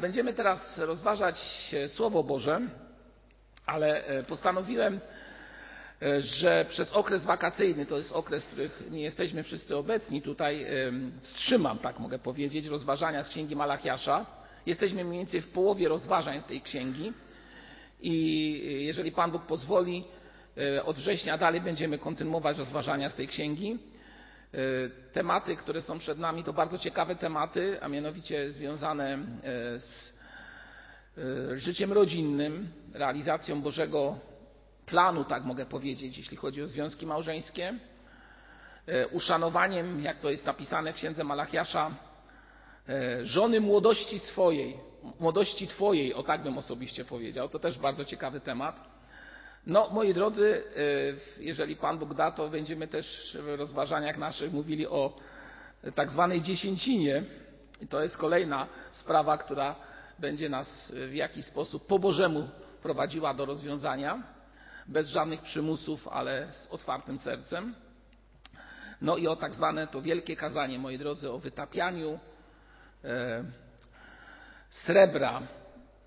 Będziemy 0.00 0.34
teraz 0.34 0.78
rozważać 0.78 1.36
Słowo 1.88 2.22
Boże, 2.22 2.60
ale 3.66 4.04
e, 4.06 4.22
postanowiłem, 4.22 5.00
e, 6.02 6.20
że 6.20 6.66
przez 6.68 6.92
okres 6.92 7.24
wakacyjny, 7.24 7.86
to 7.86 7.96
jest 7.96 8.12
okres, 8.12 8.44
w 8.44 8.46
których 8.46 8.90
nie 8.90 9.02
jesteśmy 9.02 9.42
wszyscy 9.42 9.76
obecni, 9.76 10.22
tutaj 10.22 10.66
wstrzymam, 11.20 11.78
tak 11.78 11.98
mogę 11.98 12.18
powiedzieć, 12.18 12.66
rozważania 12.66 13.24
z 13.24 13.28
Księgi 13.28 13.56
Malachiasza. 13.56 14.26
Jesteśmy 14.66 15.04
mniej 15.04 15.18
więcej 15.18 15.40
w 15.40 15.48
połowie 15.48 15.88
rozważań 15.88 16.42
tej 16.42 16.60
księgi 16.60 17.12
i 18.02 18.84
jeżeli 18.86 19.12
Pan 19.12 19.30
Bóg 19.30 19.42
pozwoli, 19.42 20.04
e, 20.76 20.84
od 20.84 20.96
września 20.96 21.38
dalej 21.38 21.60
będziemy 21.60 21.98
kontynuować 21.98 22.58
rozważania 22.58 23.10
z 23.10 23.14
tej 23.14 23.28
księgi. 23.28 23.78
E, 24.54 24.58
tematy, 25.12 25.56
które 25.56 25.82
są 25.82 25.98
przed 25.98 26.18
nami, 26.18 26.44
to 26.44 26.52
bardzo 26.52 26.78
ciekawe 26.78 27.16
tematy, 27.16 27.82
a 27.82 27.88
mianowicie 27.88 28.50
związane 28.50 29.14
e, 29.14 29.18
z 29.80 30.20
życiem 31.54 31.92
rodzinnym, 31.92 32.72
realizacją 32.94 33.62
Bożego 33.62 34.18
planu, 34.86 35.24
tak 35.24 35.44
mogę 35.44 35.66
powiedzieć, 35.66 36.18
jeśli 36.18 36.36
chodzi 36.36 36.62
o 36.62 36.68
związki 36.68 37.06
małżeńskie, 37.06 37.74
uszanowaniem, 39.12 40.02
jak 40.02 40.20
to 40.20 40.30
jest 40.30 40.46
napisane 40.46 40.92
w 40.92 40.96
księdze 40.96 41.24
Malachiasza, 41.24 41.90
żony 43.22 43.60
młodości 43.60 44.18
swojej, 44.18 44.76
młodości 45.20 45.66
Twojej, 45.66 46.14
o 46.14 46.22
tak 46.22 46.42
bym 46.42 46.58
osobiście 46.58 47.04
powiedział. 47.04 47.48
To 47.48 47.58
też 47.58 47.78
bardzo 47.78 48.04
ciekawy 48.04 48.40
temat. 48.40 48.89
No, 49.66 49.88
moi 49.90 50.14
drodzy, 50.14 50.64
e, 51.38 51.42
jeżeli 51.42 51.76
Pan 51.76 51.98
Bóg 51.98 52.14
da, 52.14 52.30
to 52.30 52.48
będziemy 52.48 52.88
też 52.88 53.36
w 53.40 53.58
rozważaniach 53.58 54.18
naszych 54.18 54.52
mówili 54.52 54.86
o 54.86 55.16
tak 55.94 56.10
zwanej 56.10 56.42
dziesięcinie. 56.42 57.22
I 57.80 57.86
to 57.86 58.02
jest 58.02 58.16
kolejna 58.16 58.66
sprawa, 58.92 59.38
która 59.38 59.76
będzie 60.18 60.48
nas 60.48 60.92
w 60.94 61.14
jakiś 61.14 61.44
sposób 61.44 61.86
po 61.86 61.98
Bożemu 61.98 62.48
prowadziła 62.82 63.34
do 63.34 63.44
rozwiązania, 63.44 64.22
bez 64.86 65.08
żadnych 65.08 65.42
przymusów, 65.42 66.08
ale 66.08 66.52
z 66.52 66.66
otwartym 66.70 67.18
sercem. 67.18 67.74
No 69.00 69.16
i 69.16 69.26
o 69.26 69.36
tak 69.36 69.54
zwane 69.54 69.86
to 69.86 70.02
wielkie 70.02 70.36
kazanie, 70.36 70.78
moi 70.78 70.98
drodzy, 70.98 71.30
o 71.30 71.38
wytapianiu 71.38 72.18
e, 73.04 73.44
srebra, 74.70 75.42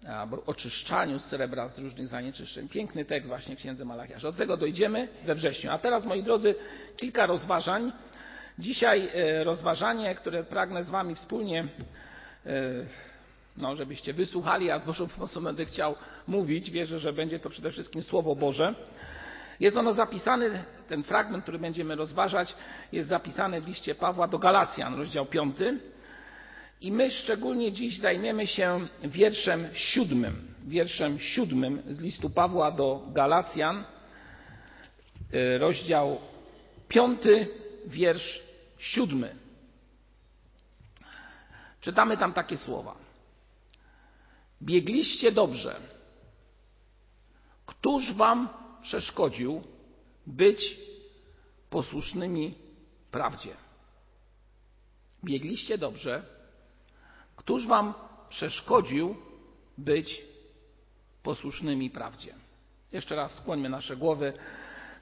albo 0.08 0.44
oczyszczaniu 0.46 1.20
srebra 1.20 1.68
z 1.68 1.80
różnych 1.80 2.08
zanieczyszczeń. 2.08 2.70
Piękny 2.70 3.06
tekst 3.06 3.28
właśnie 3.28 3.56
w 3.56 3.59
księdze 3.59 3.86
Malachiasza. 3.86 4.32
Do 4.32 4.38
tego 4.38 4.58
dojdziemy 4.58 5.08
we 5.26 5.36
wrześniu. 5.36 5.72
A 5.72 5.78
teraz, 5.78 6.06
moi 6.06 6.23
drodzy, 6.23 6.56
kilka 6.98 7.26
rozważań. 7.26 7.92
Dzisiaj 8.60 9.10
e, 9.14 9.44
rozważanie, 9.44 10.16
które 10.16 10.44
pragnę 10.44 10.84
z 10.84 10.90
Wami 10.90 11.16
wspólnie, 11.16 11.68
e, 12.45 12.52
no, 13.58 13.76
żebyście 13.76 14.14
wysłuchali, 14.14 14.72
a 14.72 14.80
z 14.80 14.86
Bożą 14.86 15.08
pomocą 15.08 15.44
będę 15.44 15.66
chciał 15.66 15.95
mówić. 16.28 16.72
Wierzę, 16.72 17.00
że 17.00 17.14
będzie 17.14 17.40
to 17.40 17.50
przede 17.50 17.72
wszystkim 17.72 18.04
Słowo 18.04 18.36
Boże. 18.36 18.73
Jest 19.60 19.78
ono 19.78 19.94
zapisane, 19.94 20.64
ten 20.90 21.04
fragment, 21.04 21.44
który 21.44 21.60
będziemy 21.60 21.95
rozważać, 21.95 22.56
jest 22.92 23.10
zapisany 23.10 23.62
w 23.62 23.67
liście 23.67 23.95
Pawła 23.95 24.28
do 24.28 24.40
Galacjan, 24.40 24.95
rozdział 24.95 25.26
5. 25.26 25.58
I 26.82 26.92
my 26.92 27.12
szczególnie 27.12 27.72
dziś 27.72 28.00
zajmiemy 28.00 28.48
się 28.48 28.88
wierszem 29.04 29.68
siódmym, 29.74 30.54
wierszem 30.68 31.20
siódmym 31.20 31.84
z 31.90 32.00
listu 32.00 32.30
Pawła 32.30 32.72
do 32.72 33.08
Galacjan, 33.08 33.84
e, 35.34 35.58
rozdział 35.58 36.22
piąty, 36.88 37.48
wiersz 37.86 38.44
siódmy. 38.78 39.36
Czytamy 41.82 42.18
tam 42.18 42.34
takie 42.34 42.58
słowa. 42.58 42.96
Biegliście 44.62 45.32
dobrze. 45.32 45.76
Któż 47.66 48.14
wam 48.14 48.50
przeszkodził 48.82 49.64
być 50.28 50.78
posłusznymi 51.70 52.56
prawdzie? 53.12 53.56
Biegliście 55.23 55.78
dobrze 55.78 56.33
Któż 57.43 57.67
wam 57.67 57.93
przeszkodził 58.30 59.15
być 59.77 60.21
posłusznymi 61.23 61.89
prawdzie? 61.89 62.33
Jeszcze 62.92 63.15
raz 63.15 63.36
skłońmy 63.36 63.70
nasze 63.70 63.98
głowy 63.98 64.33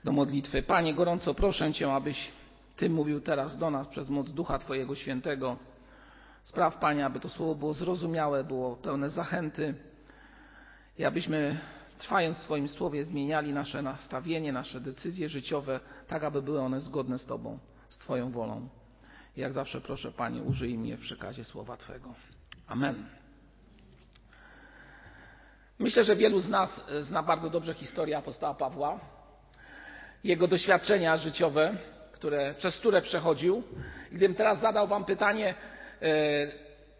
do 0.03 0.11
modlitwy. 0.11 0.63
Panie, 0.63 0.93
gorąco 0.93 1.33
proszę 1.33 1.73
Cię, 1.73 1.93
abyś 1.93 2.31
Ty 2.75 2.89
mówił 2.89 3.21
teraz 3.21 3.57
do 3.57 3.69
nas 3.69 3.87
przez 3.87 4.09
moc 4.09 4.29
Ducha 4.29 4.59
Twojego 4.59 4.95
Świętego. 4.95 5.57
Spraw, 6.43 6.77
Panie, 6.77 7.05
aby 7.05 7.19
to 7.19 7.29
słowo 7.29 7.55
było 7.55 7.73
zrozumiałe, 7.73 8.43
było 8.43 8.75
pełne 8.75 9.09
zachęty 9.09 9.75
i 10.97 11.05
abyśmy 11.05 11.59
trwając 11.97 12.37
w 12.37 12.41
Twoim 12.41 12.67
słowie 12.67 13.05
zmieniali 13.05 13.53
nasze 13.53 13.81
nastawienie, 13.81 14.53
nasze 14.53 14.79
decyzje 14.79 15.29
życiowe, 15.29 15.79
tak 16.07 16.23
aby 16.23 16.41
były 16.41 16.61
one 16.61 16.81
zgodne 16.81 17.17
z 17.17 17.25
Tobą, 17.25 17.59
z 17.89 17.97
Twoją 17.97 18.31
wolą. 18.31 18.69
Jak 19.37 19.53
zawsze 19.53 19.81
proszę, 19.81 20.11
Panie, 20.11 20.41
użyj 20.41 20.77
mnie 20.77 20.97
w 20.97 21.01
przekazie 21.01 21.43
słowa 21.43 21.77
Twego. 21.77 22.13
Amen. 22.67 23.05
Myślę, 25.79 26.03
że 26.03 26.15
wielu 26.15 26.39
z 26.39 26.49
nas 26.49 26.83
zna 27.01 27.23
bardzo 27.23 27.49
dobrze 27.49 27.73
historię 27.73 28.17
apostoła 28.17 28.53
Pawła, 28.53 28.99
jego 30.23 30.47
doświadczenia 30.47 31.17
życiowe, 31.17 31.77
które, 32.11 32.53
przez 32.57 32.77
które 32.77 33.01
przechodził. 33.01 33.63
Gdybym 34.09 34.35
teraz 34.35 34.59
zadał 34.59 34.87
Wam 34.87 35.05
pytanie, 35.05 35.55
e, 36.01 36.47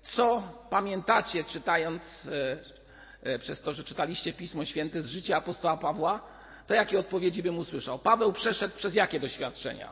co 0.02 0.44
pamiętacie, 0.70 1.44
czytając 1.44 2.02
e, 2.26 3.34
e, 3.34 3.40
przez 3.40 3.62
to, 3.62 3.74
że 3.74 3.84
czytaliście 3.84 4.34
Pismo 4.34 4.66
Święte 4.66 5.02
z 5.02 5.06
życia 5.06 5.38
apostoła 5.38 5.78
Pawła, 5.78 6.22
to 6.68 6.74
jakie 6.74 7.00
odpowiedzi 7.00 7.44
bym 7.44 7.60
usłyszał? 7.60 8.00
Paweł 8.00 8.34
przeszedł 8.34 8.78
przez 8.78 8.96
jakie 8.96 9.20
doświadczenia? 9.20 9.90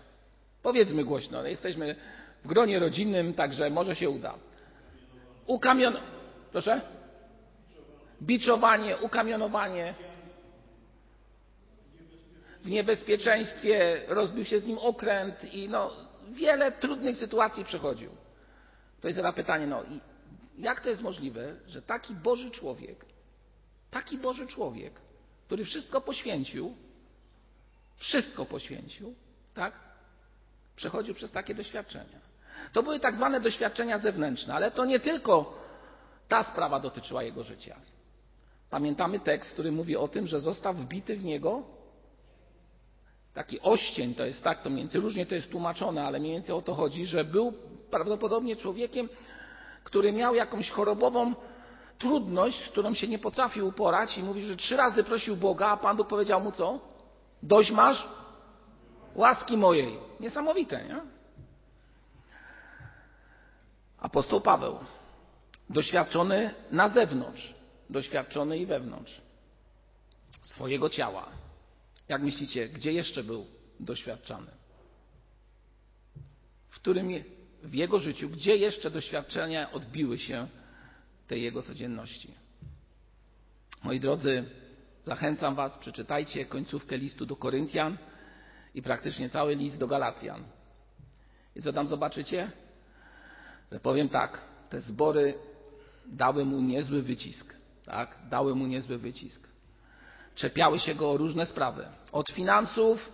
Powiedzmy 0.64 1.04
głośno, 1.04 1.48
jesteśmy 1.48 1.96
w 2.44 2.48
gronie 2.48 2.80
rodzinnym, 2.80 3.34
także 3.34 3.70
może 3.70 3.96
się 3.96 4.10
uda. 4.10 4.34
Ukamion... 5.46 5.98
Proszę? 6.52 6.82
Biczowanie, 8.22 8.98
ukamionowanie. 8.98 9.94
W 12.62 12.70
niebezpieczeństwie 12.70 14.02
rozbił 14.08 14.46
się 14.46 14.60
z 14.60 14.68
nim 14.68 14.78
okręt 14.78 15.54
i 15.54 15.70
no, 15.70 15.92
wiele 16.30 16.72
trudnych 16.72 17.18
sytuacji 17.18 17.66
przechodził. 17.66 18.10
To 19.02 19.08
jest 19.08 19.20
na 19.20 19.34
pytanie, 19.34 19.68
no 19.68 19.84
jak 20.58 20.82
to 20.82 20.90
jest 20.90 21.02
możliwe, 21.02 21.56
że 21.68 21.82
taki 21.82 22.16
Boży 22.16 22.52
człowiek, 22.52 23.06
taki 23.92 24.18
Boży 24.18 24.48
człowiek, 24.48 24.94
który 25.46 25.66
wszystko 25.66 26.02
poświęcił, 26.02 26.76
wszystko 27.98 28.46
poświęcił, 28.46 29.16
tak? 29.54 29.74
Przechodził 30.76 31.16
przez 31.16 31.32
takie 31.32 31.56
doświadczenia. 31.56 32.29
To 32.74 32.84
były 32.84 33.00
tak 33.00 33.16
zwane 33.16 33.42
doświadczenia 33.42 34.00
zewnętrzne, 34.00 34.54
ale 34.54 34.72
to 34.72 34.86
nie 34.86 35.00
tylko 35.00 35.54
ta 36.28 36.44
sprawa 36.44 36.80
dotyczyła 36.80 37.24
jego 37.24 37.44
życia. 37.44 37.76
Pamiętamy 38.70 39.20
tekst, 39.20 39.54
który 39.54 39.72
mówi 39.72 39.98
o 39.98 40.08
tym, 40.08 40.28
że 40.28 40.40
został 40.40 40.74
wbity 40.74 41.16
w 41.16 41.24
niego 41.24 41.64
taki 43.34 43.62
oścień, 43.62 44.16
to 44.16 44.26
jest 44.26 44.44
tak, 44.44 44.64
to 44.64 44.70
mniej 44.70 44.84
więcej 44.84 45.02
różnie 45.02 45.26
to 45.26 45.36
jest 45.36 45.52
tłumaczone, 45.52 46.06
ale 46.06 46.20
mniej 46.20 46.32
więcej 46.34 46.56
o 46.56 46.62
to 46.62 46.74
chodzi, 46.74 47.06
że 47.06 47.24
był 47.24 47.54
prawdopodobnie 47.92 48.56
człowiekiem, 48.56 49.10
który 49.84 50.12
miał 50.12 50.36
jakąś 50.36 50.70
chorobową 50.70 51.34
trudność, 52.00 52.66
z 52.66 52.70
którą 52.70 52.94
się 52.94 53.08
nie 53.08 53.20
potrafił 53.20 53.68
uporać 53.68 54.18
i 54.18 54.24
mówi, 54.24 54.42
że 54.42 54.56
trzy 54.56 54.78
razy 54.78 55.04
prosił 55.04 55.36
Boga, 55.36 55.68
a 55.68 55.78
Pan 55.78 55.98
Bóg 55.98 56.08
powiedział 56.08 56.42
mu 56.42 56.52
co? 56.52 56.80
Dość 57.44 57.72
masz 57.72 58.08
łaski 59.16 59.58
mojej. 59.58 59.98
Niesamowite, 60.20 60.84
nie? 60.84 61.19
Apostoł 64.02 64.42
Paweł, 64.42 64.80
doświadczony 65.70 66.54
na 66.72 66.90
zewnątrz, 66.90 67.54
doświadczony 67.90 68.58
i 68.58 68.66
wewnątrz 68.66 69.22
swojego 70.42 70.90
ciała. 70.90 71.30
Jak 72.08 72.22
myślicie, 72.22 72.68
gdzie 72.68 72.94
jeszcze 72.94 73.24
był 73.24 73.46
doświadczany? 73.80 74.52
W 76.70 76.76
którym 76.76 77.10
w 77.64 77.74
jego 77.74 78.00
życiu, 78.00 78.30
gdzie 78.30 78.56
jeszcze 78.56 78.92
doświadczenia 78.92 79.72
odbiły 79.72 80.20
się 80.20 80.48
tej 81.28 81.44
jego 81.44 81.62
codzienności? 81.62 82.34
Moi 83.84 84.00
drodzy, 84.00 84.50
zachęcam 85.04 85.56
Was, 85.56 85.78
przeczytajcie 85.78 86.46
końcówkę 86.46 86.98
listu 86.98 87.26
do 87.26 87.36
Koryntian 87.36 87.98
i 88.76 88.82
praktycznie 88.82 89.30
cały 89.30 89.56
list 89.56 89.78
do 89.78 89.88
Galacjan. 89.88 90.44
I 91.56 91.62
co 91.62 91.74
tam 91.74 91.88
zobaczycie? 91.88 92.52
Powiem 93.82 94.10
tak, 94.10 94.42
te 94.70 94.82
zbory 94.82 95.34
dały 96.06 96.46
mu 96.46 96.62
niezły 96.62 97.02
wycisk. 97.02 97.56
Tak? 97.86 98.18
Dały 98.30 98.56
mu 98.56 98.68
niezły 98.68 98.98
wycisk. 98.98 99.48
Czepiały 100.36 100.80
się 100.80 100.96
go 100.96 101.12
o 101.12 101.18
różne 101.18 101.46
sprawy. 101.46 101.86
Od 102.12 102.30
finansów, 102.30 103.12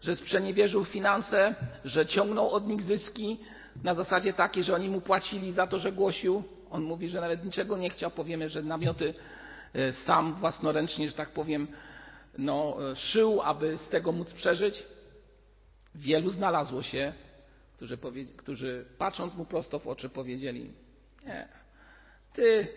że 0.00 0.16
sprzeniewierzył 0.16 0.84
finanse, 0.84 1.54
że 1.84 2.06
ciągnął 2.06 2.50
od 2.50 2.66
nich 2.66 2.82
zyski 2.82 3.38
na 3.82 3.94
zasadzie 3.94 4.32
takiej, 4.32 4.64
że 4.64 4.74
oni 4.74 4.88
mu 4.88 5.00
płacili 5.00 5.52
za 5.52 5.66
to, 5.66 5.78
że 5.78 5.92
głosił. 5.92 6.42
on 6.70 6.82
mówi, 6.82 7.08
że 7.08 7.20
nawet 7.20 7.44
niczego 7.44 7.76
nie 7.76 7.90
chciał. 7.90 8.10
Powiemy, 8.10 8.48
że 8.48 8.62
namioty 8.62 9.14
e, 9.74 9.92
sam 9.92 10.34
własnoręcznie, 10.34 11.08
że 11.08 11.14
tak 11.14 11.30
powiem, 11.30 11.68
no, 12.38 12.76
e, 12.90 12.96
szył, 12.96 13.42
aby 13.42 13.78
z 13.78 13.88
tego 13.88 14.12
móc 14.12 14.32
przeżyć. 14.32 14.84
Wielu 15.94 16.30
znalazło 16.30 16.82
się, 16.82 17.12
którzy, 17.76 17.98
którzy 18.36 18.84
patrząc 18.98 19.34
mu 19.34 19.44
prosto 19.44 19.78
w 19.78 19.86
oczy 19.86 20.08
powiedzieli: 20.08 20.70
Nie, 21.26 21.48
ty 22.32 22.68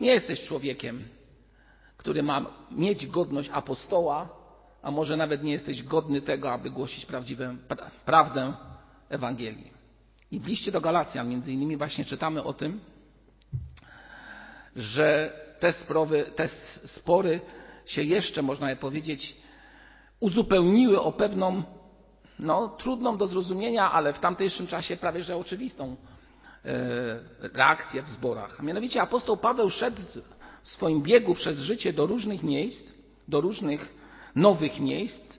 nie 0.00 0.10
jesteś 0.10 0.44
człowiekiem, 0.44 1.04
który 1.96 2.22
ma 2.22 2.46
mieć 2.70 3.06
godność 3.06 3.50
apostoła, 3.52 4.28
a 4.82 4.90
może 4.90 5.16
nawet 5.16 5.42
nie 5.42 5.52
jesteś 5.52 5.82
godny 5.82 6.20
tego, 6.20 6.52
aby 6.52 6.70
głosić 6.70 7.06
prawdziwą 7.06 7.56
prawdę 8.04 8.54
Ewangelii. 9.08 9.70
I 10.30 10.40
w 10.40 10.46
liście 10.46 10.72
do 10.72 10.80
Galacjan 10.80 11.28
między 11.28 11.52
innymi 11.52 11.76
właśnie 11.76 12.04
czytamy 12.04 12.42
o 12.42 12.52
tym, 12.52 12.80
że 14.76 15.32
te, 15.60 15.72
sprawy, 15.72 16.24
te 16.36 16.48
spory 16.86 17.40
się 17.86 18.02
jeszcze, 18.02 18.42
można 18.42 18.70
je 18.70 18.76
powiedzieć, 18.76 19.36
uzupełniły 20.20 21.00
o 21.00 21.12
pewną, 21.12 21.62
no, 22.44 22.68
trudną 22.68 23.16
do 23.16 23.26
zrozumienia, 23.26 23.92
ale 23.92 24.12
w 24.12 24.18
tamtejszym 24.18 24.66
czasie 24.66 24.96
prawie 24.96 25.24
że 25.24 25.36
oczywistą 25.36 25.96
e, 26.64 26.76
reakcję 27.40 28.02
w 28.02 28.10
zborach. 28.10 28.56
A 28.60 28.62
mianowicie 28.62 29.02
apostoł 29.02 29.36
Paweł 29.36 29.70
szedł 29.70 30.00
w 30.62 30.68
swoim 30.68 31.02
biegu 31.02 31.34
przez 31.34 31.58
życie 31.58 31.92
do 31.92 32.06
różnych 32.06 32.42
miejsc, 32.42 32.94
do 33.28 33.40
różnych 33.40 33.94
nowych 34.36 34.80
miejsc 34.80 35.38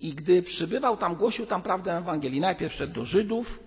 i 0.00 0.14
gdy 0.14 0.42
przybywał 0.42 0.96
tam, 0.96 1.14
głosił 1.14 1.46
tam 1.46 1.62
prawdę 1.62 1.98
Ewangelii. 1.98 2.40
Najpierw 2.40 2.74
szedł 2.74 2.92
do 2.92 3.04
Żydów, 3.04 3.58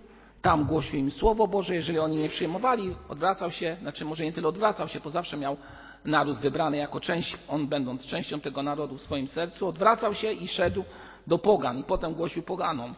tam 0.42 0.64
głosił 0.64 0.98
im 0.98 1.10
Słowo 1.10 1.48
Boże, 1.48 1.74
jeżeli 1.74 1.98
oni 1.98 2.16
nie 2.16 2.28
przyjmowali, 2.28 2.94
odwracał 3.08 3.50
się, 3.50 3.76
znaczy 3.80 4.04
może 4.04 4.24
nie 4.24 4.32
tyle 4.32 4.48
odwracał 4.48 4.88
się, 4.88 5.00
bo 5.00 5.10
zawsze 5.10 5.36
miał 5.36 5.56
naród 6.04 6.38
wybrany 6.38 6.76
jako 6.76 7.00
część, 7.00 7.36
on 7.48 7.66
będąc 7.66 8.06
częścią 8.06 8.40
tego 8.40 8.62
narodu 8.62 8.96
w 8.98 9.02
swoim 9.02 9.28
sercu, 9.28 9.66
odwracał 9.66 10.14
się 10.14 10.32
i 10.32 10.48
szedł 10.48 10.84
do 11.28 11.38
pogan 11.38 11.78
i 11.78 11.84
potem 11.84 12.14
głosił 12.14 12.42
poganom 12.42 12.94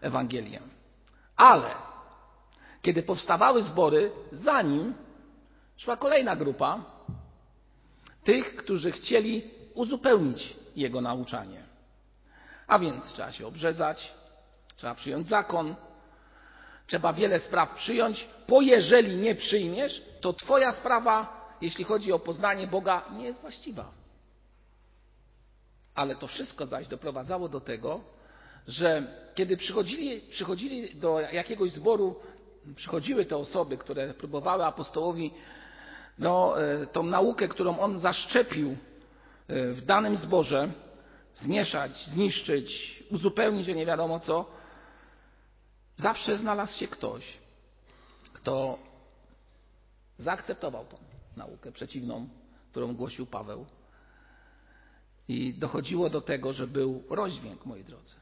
Ewangelię. 0.00 0.60
Ale 1.36 1.74
kiedy 2.82 3.02
powstawały 3.02 3.62
zbory, 3.62 4.12
za 4.32 4.62
nim 4.62 4.94
szła 5.76 5.96
kolejna 5.96 6.36
grupa 6.36 6.84
tych, 8.24 8.56
którzy 8.56 8.92
chcieli 8.92 9.50
uzupełnić 9.74 10.56
jego 10.76 11.00
nauczanie. 11.00 11.64
A 12.66 12.78
więc 12.78 13.04
trzeba 13.12 13.32
się 13.32 13.46
obrzezać, 13.46 14.14
trzeba 14.76 14.94
przyjąć 14.94 15.28
zakon, 15.28 15.74
trzeba 16.86 17.12
wiele 17.12 17.38
spraw 17.38 17.74
przyjąć, 17.74 18.28
bo 18.48 18.60
jeżeli 18.60 19.16
nie 19.16 19.34
przyjmiesz, 19.34 20.02
to 20.20 20.32
Twoja 20.32 20.72
sprawa, 20.72 21.44
jeśli 21.60 21.84
chodzi 21.84 22.12
o 22.12 22.18
poznanie 22.18 22.66
Boga, 22.66 23.02
nie 23.12 23.24
jest 23.24 23.40
właściwa. 23.40 24.03
Ale 25.94 26.16
to 26.16 26.26
wszystko 26.26 26.66
zaś 26.66 26.88
doprowadzało 26.88 27.48
do 27.48 27.60
tego, 27.60 28.00
że 28.68 29.06
kiedy 29.34 29.56
przychodzili, 29.56 30.20
przychodzili 30.20 30.94
do 30.94 31.20
jakiegoś 31.20 31.70
zboru, 31.70 32.16
przychodziły 32.76 33.24
te 33.24 33.36
osoby, 33.36 33.78
które 33.78 34.14
próbowały 34.14 34.64
apostołowi 34.64 35.30
no, 36.18 36.62
e, 36.62 36.86
tą 36.86 37.02
naukę, 37.02 37.48
którą 37.48 37.78
on 37.78 37.98
zaszczepił 37.98 38.70
e, 38.70 38.76
w 39.72 39.84
danym 39.84 40.16
zborze, 40.16 40.68
zmieszać, 41.34 41.96
zniszczyć, 41.96 42.98
uzupełnić, 43.10 43.66
że 43.66 43.74
nie 43.74 43.86
wiadomo 43.86 44.20
co, 44.20 44.46
zawsze 45.96 46.38
znalazł 46.38 46.78
się 46.78 46.88
ktoś, 46.88 47.38
kto 48.32 48.78
zaakceptował 50.18 50.84
tą 50.84 50.96
naukę 51.36 51.72
przeciwną, 51.72 52.28
którą 52.70 52.94
głosił 52.94 53.26
Paweł. 53.26 53.66
I 55.28 55.54
dochodziło 55.54 56.10
do 56.10 56.20
tego, 56.20 56.52
że 56.52 56.66
był 56.66 57.02
rozdźwięk, 57.10 57.66
moi 57.66 57.84
drodzy. 57.84 58.14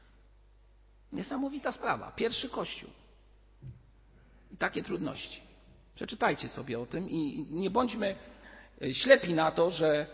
Niesamowita 1.13 1.71
sprawa. 1.71 2.11
Pierwszy 2.11 2.49
kościół. 2.49 2.89
I 4.51 4.57
takie 4.57 4.83
trudności. 4.83 5.41
Przeczytajcie 5.95 6.49
sobie 6.49 6.79
o 6.79 6.85
tym 6.85 7.09
i 7.09 7.45
nie 7.51 7.69
bądźmy 7.69 8.15
ślepi 8.93 9.33
na 9.33 9.51
to, 9.51 9.69
że 9.69 10.05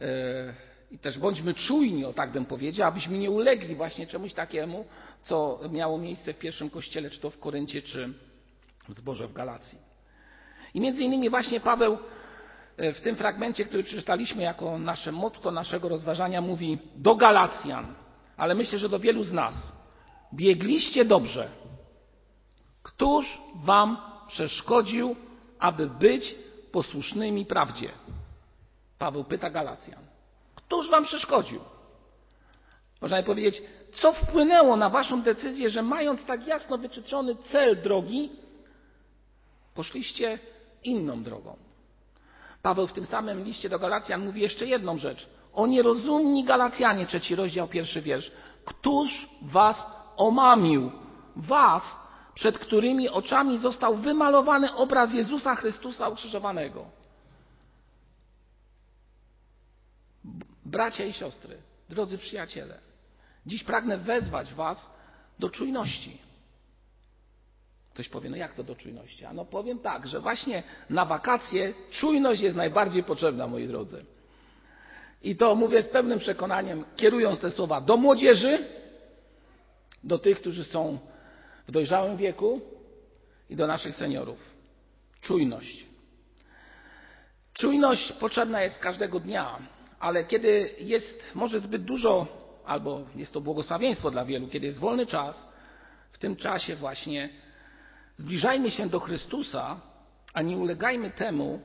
e, 0.00 0.54
i 0.90 0.98
też 0.98 1.18
bądźmy 1.18 1.54
czujni, 1.54 2.04
o 2.04 2.12
tak 2.12 2.32
bym 2.32 2.44
powiedział, 2.44 2.88
abyśmy 2.88 3.18
nie 3.18 3.30
ulegli 3.30 3.74
właśnie 3.74 4.06
czemuś 4.06 4.32
takiemu, 4.32 4.84
co 5.22 5.60
miało 5.70 5.98
miejsce 5.98 6.34
w 6.34 6.38
pierwszym 6.38 6.70
kościele, 6.70 7.10
czy 7.10 7.20
to 7.20 7.30
w 7.30 7.38
Koryncie, 7.38 7.82
czy 7.82 8.14
w 8.88 8.94
zborze 8.94 9.28
w 9.28 9.32
Galacji. 9.32 9.78
I 10.74 10.80
między 10.80 11.02
innymi 11.02 11.30
właśnie 11.30 11.60
Paweł 11.60 11.94
e, 11.94 11.98
w 12.78 13.00
tym 13.00 13.16
fragmencie, 13.16 13.64
który 13.64 13.82
przeczytaliśmy 13.82 14.42
jako 14.42 14.78
nasze 14.78 15.12
motto 15.12 15.50
naszego 15.50 15.88
rozważania, 15.88 16.40
mówi 16.40 16.78
do 16.96 17.14
Galacjan, 17.14 17.94
ale 18.36 18.54
myślę, 18.54 18.78
że 18.78 18.88
do 18.88 18.98
wielu 18.98 19.24
z 19.24 19.32
nas. 19.32 19.72
Biegliście 20.34 21.04
dobrze. 21.04 21.48
Któż 22.82 23.38
wam 23.54 23.96
przeszkodził, 24.28 25.16
aby 25.58 25.86
być 25.86 26.34
posłusznymi 26.72 27.46
prawdzie? 27.46 27.88
Paweł 28.98 29.24
pyta 29.24 29.50
Galacjan. 29.50 30.00
Któż 30.54 30.90
wam 30.90 31.04
przeszkodził? 31.04 31.60
Można 33.00 33.16
by 33.16 33.22
powiedzieć, 33.22 33.62
co 33.92 34.12
wpłynęło 34.12 34.76
na 34.76 34.90
waszą 34.90 35.22
decyzję, 35.22 35.70
że 35.70 35.82
mając 35.82 36.24
tak 36.24 36.46
jasno 36.46 36.78
wytyczony 36.78 37.36
cel 37.36 37.82
drogi, 37.82 38.30
poszliście 39.74 40.38
inną 40.84 41.22
drogą. 41.22 41.56
Paweł 42.64 42.86
w 42.86 42.92
tym 42.92 43.06
samym 43.06 43.44
liście 43.44 43.68
do 43.68 43.78
Galacjan 43.78 44.24
mówi 44.24 44.40
jeszcze 44.40 44.66
jedną 44.66 44.98
rzecz. 44.98 45.28
O 45.52 45.66
nierozumni 45.66 46.44
Galacjanie, 46.44 47.06
trzeci 47.06 47.34
rozdział, 47.34 47.68
pierwszy 47.68 48.02
wiersz. 48.02 48.32
Któż 48.64 49.28
was 49.42 49.86
omamił? 50.16 50.92
Was, 51.36 51.82
przed 52.34 52.58
którymi 52.58 53.08
oczami 53.08 53.58
został 53.58 53.96
wymalowany 53.96 54.74
obraz 54.74 55.14
Jezusa 55.14 55.54
Chrystusa 55.54 56.08
ukrzyżowanego. 56.08 56.84
Bracia 60.64 61.04
i 61.04 61.12
siostry, 61.12 61.56
drodzy 61.88 62.18
przyjaciele, 62.18 62.78
dziś 63.46 63.64
pragnę 63.64 63.98
wezwać 63.98 64.54
Was 64.54 64.90
do 65.38 65.50
czujności. 65.50 66.18
Ktoś 67.94 68.08
powie, 68.08 68.30
no 68.30 68.36
jak 68.36 68.54
to 68.54 68.64
do 68.64 68.74
czujności? 68.74 69.24
A 69.24 69.32
no 69.32 69.44
powiem 69.44 69.78
tak, 69.78 70.06
że 70.06 70.20
właśnie 70.20 70.62
na 70.90 71.04
wakacje 71.04 71.74
czujność 71.90 72.40
jest 72.40 72.56
najbardziej 72.56 73.02
potrzebna, 73.02 73.46
moi 73.46 73.68
drodzy. 73.68 74.04
I 75.22 75.36
to 75.36 75.54
mówię 75.54 75.82
z 75.82 75.88
pewnym 75.88 76.18
przekonaniem, 76.18 76.84
kierując 76.96 77.40
te 77.40 77.50
słowa 77.50 77.80
do 77.80 77.96
młodzieży, 77.96 78.58
do 80.04 80.18
tych, 80.18 80.40
którzy 80.40 80.64
są 80.64 80.98
w 81.66 81.70
dojrzałym 81.70 82.16
wieku 82.16 82.60
i 83.50 83.56
do 83.56 83.66
naszych 83.66 83.94
seniorów. 83.94 84.54
Czujność. 85.20 85.86
Czujność 87.52 88.12
potrzebna 88.12 88.62
jest 88.62 88.78
każdego 88.78 89.20
dnia 89.20 89.58
ale 90.04 90.24
kiedy 90.24 90.70
jest 90.80 91.30
może 91.34 91.60
zbyt 91.60 91.84
dużo, 91.84 92.26
albo 92.64 93.02
jest 93.16 93.32
to 93.32 93.40
błogosławieństwo 93.40 94.10
dla 94.10 94.24
wielu, 94.24 94.48
kiedy 94.48 94.66
jest 94.66 94.78
wolny 94.78 95.06
czas, 95.06 95.48
w 96.12 96.18
tym 96.18 96.36
czasie 96.36 96.76
właśnie 96.76 97.28
zbliżajmy 98.16 98.70
się 98.70 98.88
do 98.88 99.00
Chrystusa, 99.00 99.80
a 100.32 100.42
nie 100.42 100.56
ulegajmy 100.56 101.10
temu, 101.10 101.60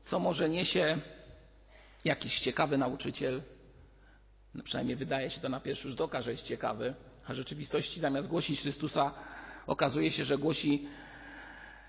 co 0.00 0.18
może 0.18 0.48
niesie 0.48 0.98
jakiś 2.04 2.40
ciekawy 2.40 2.78
nauczyciel. 2.78 3.42
No 4.54 4.62
przynajmniej 4.62 4.96
wydaje 4.96 5.30
się 5.30 5.40
to 5.40 5.48
na 5.48 5.60
pierwszy 5.60 5.88
rzut 5.88 6.00
oka, 6.00 6.22
że 6.22 6.30
jest 6.30 6.44
ciekawy, 6.44 6.94
a 7.26 7.32
w 7.32 7.36
rzeczywistości 7.36 8.00
zamiast 8.00 8.28
głosić 8.28 8.60
Chrystusa, 8.60 9.12
okazuje 9.66 10.10
się, 10.10 10.24
że 10.24 10.38
głosi 10.38 10.88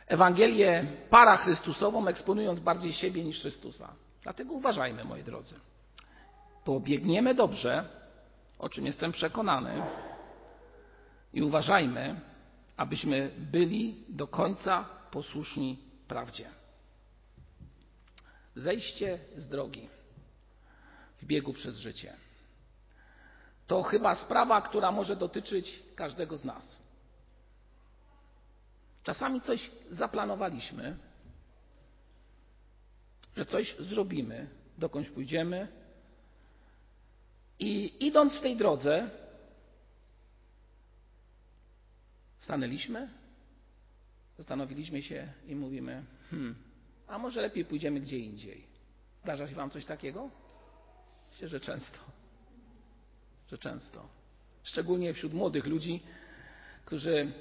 Ewangelię 0.08 0.86
parachrystusową, 1.10 2.08
eksponując 2.08 2.60
bardziej 2.60 2.94
siebie 2.94 3.24
niż 3.24 3.42
Chrystusa. 3.42 3.94
Dlatego 4.24 4.54
uważajmy, 4.54 5.04
moi 5.04 5.24
drodzy 5.24 5.56
pobiegniemy 6.66 7.36
dobrze, 7.36 7.84
o 8.60 8.70
czym 8.70 8.86
jestem 8.86 9.12
przekonany, 9.12 9.82
i 11.34 11.42
uważajmy, 11.42 12.20
abyśmy 12.78 13.32
byli 13.38 14.06
do 14.10 14.28
końca 14.28 14.86
posłuszni 15.12 15.80
prawdzie. 16.08 16.50
Zejście 18.56 19.20
z 19.36 19.48
drogi 19.48 19.90
w 21.22 21.26
biegu 21.26 21.54
przez 21.54 21.78
życie 21.78 22.14
to 23.68 23.84
chyba 23.84 24.16
sprawa, 24.16 24.62
która 24.62 24.92
może 24.92 25.16
dotyczyć 25.16 25.84
każdego 25.96 26.38
z 26.38 26.46
nas. 26.46 26.80
Czasami 29.04 29.42
coś 29.42 29.72
zaplanowaliśmy, 29.90 30.98
że 33.38 33.46
coś 33.46 33.76
zrobimy, 33.80 34.48
dokądś 34.78 35.10
pójdziemy, 35.10 35.68
i 37.60 38.06
idąc 38.08 38.34
w 38.34 38.42
tej 38.42 38.58
drodze, 38.58 39.10
stanęliśmy, 42.46 43.10
zastanowiliśmy 44.38 45.02
się 45.02 45.28
i 45.48 45.56
mówimy: 45.56 46.04
Hmm, 46.30 46.56
a 47.08 47.18
może 47.18 47.42
lepiej 47.42 47.66
pójdziemy 47.66 48.00
gdzie 48.00 48.18
indziej. 48.18 48.64
Zdarza 49.24 49.48
się 49.48 49.56
Wam 49.56 49.70
coś 49.70 49.86
takiego? 49.86 50.30
Myślę, 51.32 51.48
że 51.48 51.60
często. 51.60 51.98
Że 53.52 53.58
często. 53.58 54.08
Szczególnie 54.64 55.14
wśród 55.14 55.34
młodych 55.34 55.66
ludzi, 55.66 56.04
którzy 56.86 57.32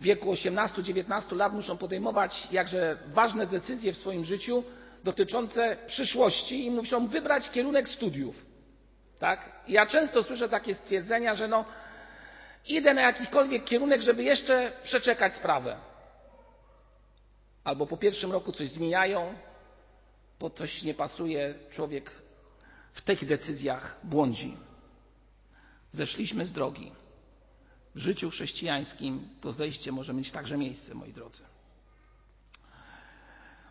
w 0.00 0.04
wieku 0.04 0.32
18-19 0.32 1.36
lat 1.36 1.52
muszą 1.52 1.76
podejmować 1.76 2.48
jakże 2.52 2.98
ważne 3.06 3.46
decyzje 3.46 3.92
w 3.92 3.98
swoim 3.98 4.24
życiu 4.24 4.64
dotyczące 5.04 5.76
przyszłości 5.86 6.64
i 6.64 6.70
muszą 6.70 7.08
wybrać 7.08 7.50
kierunek 7.50 7.88
studiów. 7.88 8.46
Tak? 9.18 9.62
Ja 9.68 9.86
często 9.86 10.22
słyszę 10.22 10.48
takie 10.48 10.74
stwierdzenia, 10.74 11.34
że 11.34 11.48
no, 11.48 11.64
idę 12.68 12.94
na 12.94 13.00
jakikolwiek 13.00 13.64
kierunek, 13.64 14.00
żeby 14.00 14.22
jeszcze 14.22 14.72
przeczekać 14.82 15.34
sprawę. 15.34 15.76
Albo 17.64 17.86
po 17.86 17.96
pierwszym 17.96 18.32
roku 18.32 18.52
coś 18.52 18.70
zmieniają, 18.70 19.34
bo 20.40 20.50
coś 20.50 20.82
nie 20.82 20.94
pasuje, 20.94 21.54
człowiek 21.70 22.10
w 22.92 23.02
tych 23.02 23.26
decyzjach 23.26 24.00
błądzi. 24.04 24.56
Zeszliśmy 25.92 26.46
z 26.46 26.52
drogi. 26.52 26.92
W 27.94 27.98
życiu 27.98 28.30
chrześcijańskim 28.30 29.28
to 29.40 29.52
zejście 29.52 29.92
może 29.92 30.14
mieć 30.14 30.30
także 30.32 30.58
miejsce, 30.58 30.94
moi 30.94 31.12
drodzy. 31.12 31.42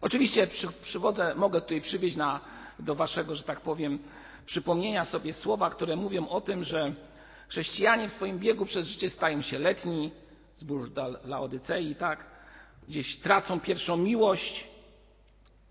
Oczywiście 0.01 0.47
przy, 0.47 0.67
przywodzę, 0.83 1.35
mogę 1.35 1.61
tutaj 1.61 1.81
przywieźć 1.81 2.15
na, 2.15 2.41
do 2.79 2.95
waszego, 2.95 3.35
że 3.35 3.43
tak 3.43 3.61
powiem, 3.61 3.99
przypomnienia 4.45 5.05
sobie 5.05 5.33
słowa, 5.33 5.69
które 5.69 5.95
mówią 5.95 6.27
o 6.27 6.41
tym, 6.41 6.63
że 6.63 6.93
chrześcijanie 7.47 8.09
w 8.09 8.11
swoim 8.11 8.39
biegu 8.39 8.65
przez 8.65 8.87
życie 8.87 9.09
stają 9.09 9.41
się 9.41 9.59
letni, 9.59 10.11
zbór 10.55 10.91
Laodycei, 11.23 11.95
tak? 11.95 12.25
Gdzieś 12.87 13.17
tracą 13.17 13.59
pierwszą 13.59 13.97
miłość, 13.97 14.67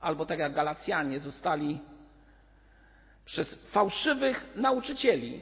albo 0.01 0.27
tak 0.27 0.39
jak 0.39 0.55
Galacjanie 0.55 1.21
zostali 1.21 1.79
przez 3.25 3.55
fałszywych 3.55 4.53
nauczycieli 4.57 5.41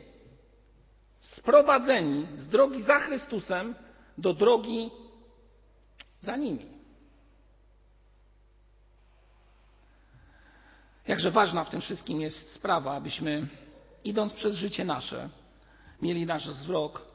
sprowadzeni 1.21 2.27
z 2.37 2.49
drogi 2.49 2.83
za 2.83 2.99
Chrystusem 2.99 3.75
do 4.19 4.35
drogi 4.35 4.91
za 6.21 6.37
nimi. 6.37 6.67
Jakże 11.07 11.31
ważna 11.31 11.65
w 11.65 11.71
tym 11.71 11.81
wszystkim 11.81 12.21
jest 12.21 12.53
sprawa, 12.53 12.97
abyśmy 12.97 13.49
idąc 14.05 14.33
przez 14.33 14.55
życie 14.55 14.85
nasze, 14.85 15.29
mieli 16.03 16.27
nasz 16.27 16.49
wzrok 16.49 17.15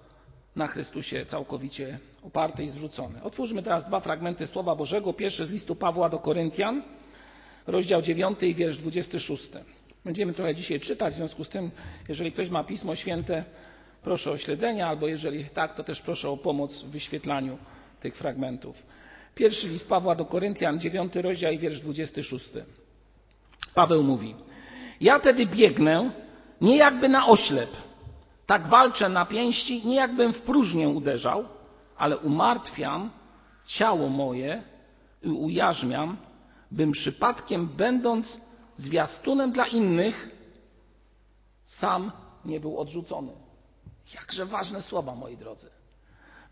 na 0.55 0.67
Chrystusie 0.67 1.25
całkowicie 1.25 1.99
oparty 2.23 2.63
i 2.63 2.69
zwrócony. 2.69 3.23
Otwórzmy 3.23 3.63
teraz 3.63 3.85
dwa 3.85 3.99
fragmenty 3.99 4.47
Słowa 4.47 4.75
Bożego. 4.75 5.13
Pierwszy 5.13 5.45
z 5.45 5.49
listu 5.49 5.75
Pawła 5.75 6.09
do 6.09 6.19
Koryntian, 6.19 6.83
rozdział 7.67 8.01
9 8.01 8.43
i 8.43 8.55
wiersz 8.55 8.77
26. 8.77 9.49
Będziemy 10.05 10.33
trochę 10.33 10.55
dzisiaj 10.55 10.79
czytać, 10.79 11.13
w 11.13 11.17
związku 11.17 11.43
z 11.43 11.49
tym, 11.49 11.71
jeżeli 12.09 12.31
ktoś 12.31 12.49
ma 12.49 12.63
Pismo 12.63 12.95
Święte, 12.95 13.43
proszę 14.03 14.31
o 14.31 14.37
śledzenie, 14.37 14.87
albo 14.87 15.07
jeżeli 15.07 15.45
tak, 15.45 15.75
to 15.75 15.83
też 15.83 16.01
proszę 16.01 16.29
o 16.29 16.37
pomoc 16.37 16.83
w 16.83 16.89
wyświetlaniu 16.89 17.57
tych 17.99 18.15
fragmentów. 18.15 18.83
Pierwszy 19.35 19.69
list 19.69 19.89
Pawła 19.89 20.15
do 20.15 20.25
Koryntian, 20.25 20.79
9 20.79 21.15
rozdział 21.15 21.51
i 21.51 21.57
wiersz 21.57 21.79
26. 21.79 22.45
Paweł 23.75 24.03
mówi: 24.03 24.35
Ja 25.01 25.19
tedy 25.19 25.45
biegnę 25.45 26.11
nie 26.61 26.77
jakby 26.77 27.09
na 27.09 27.27
oślep, 27.27 27.69
tak 28.49 28.67
walczę 28.67 29.09
na 29.09 29.25
pięści, 29.25 29.87
nie 29.87 29.95
jakbym 29.95 30.33
w 30.33 30.41
próżnię 30.41 30.89
uderzał, 30.89 31.45
ale 31.97 32.17
umartwiam 32.17 33.09
ciało 33.65 34.09
moje 34.09 34.63
i 35.23 35.29
ujarzmiam, 35.29 36.17
bym 36.71 36.91
przypadkiem, 36.91 37.67
będąc 37.67 38.41
zwiastunem 38.77 39.51
dla 39.51 39.67
innych, 39.67 40.29
sam 41.65 42.11
nie 42.45 42.59
był 42.59 42.79
odrzucony. 42.79 43.31
Jakże 44.13 44.45
ważne 44.45 44.81
słowa, 44.81 45.15
moi 45.15 45.37
drodzy. 45.37 45.69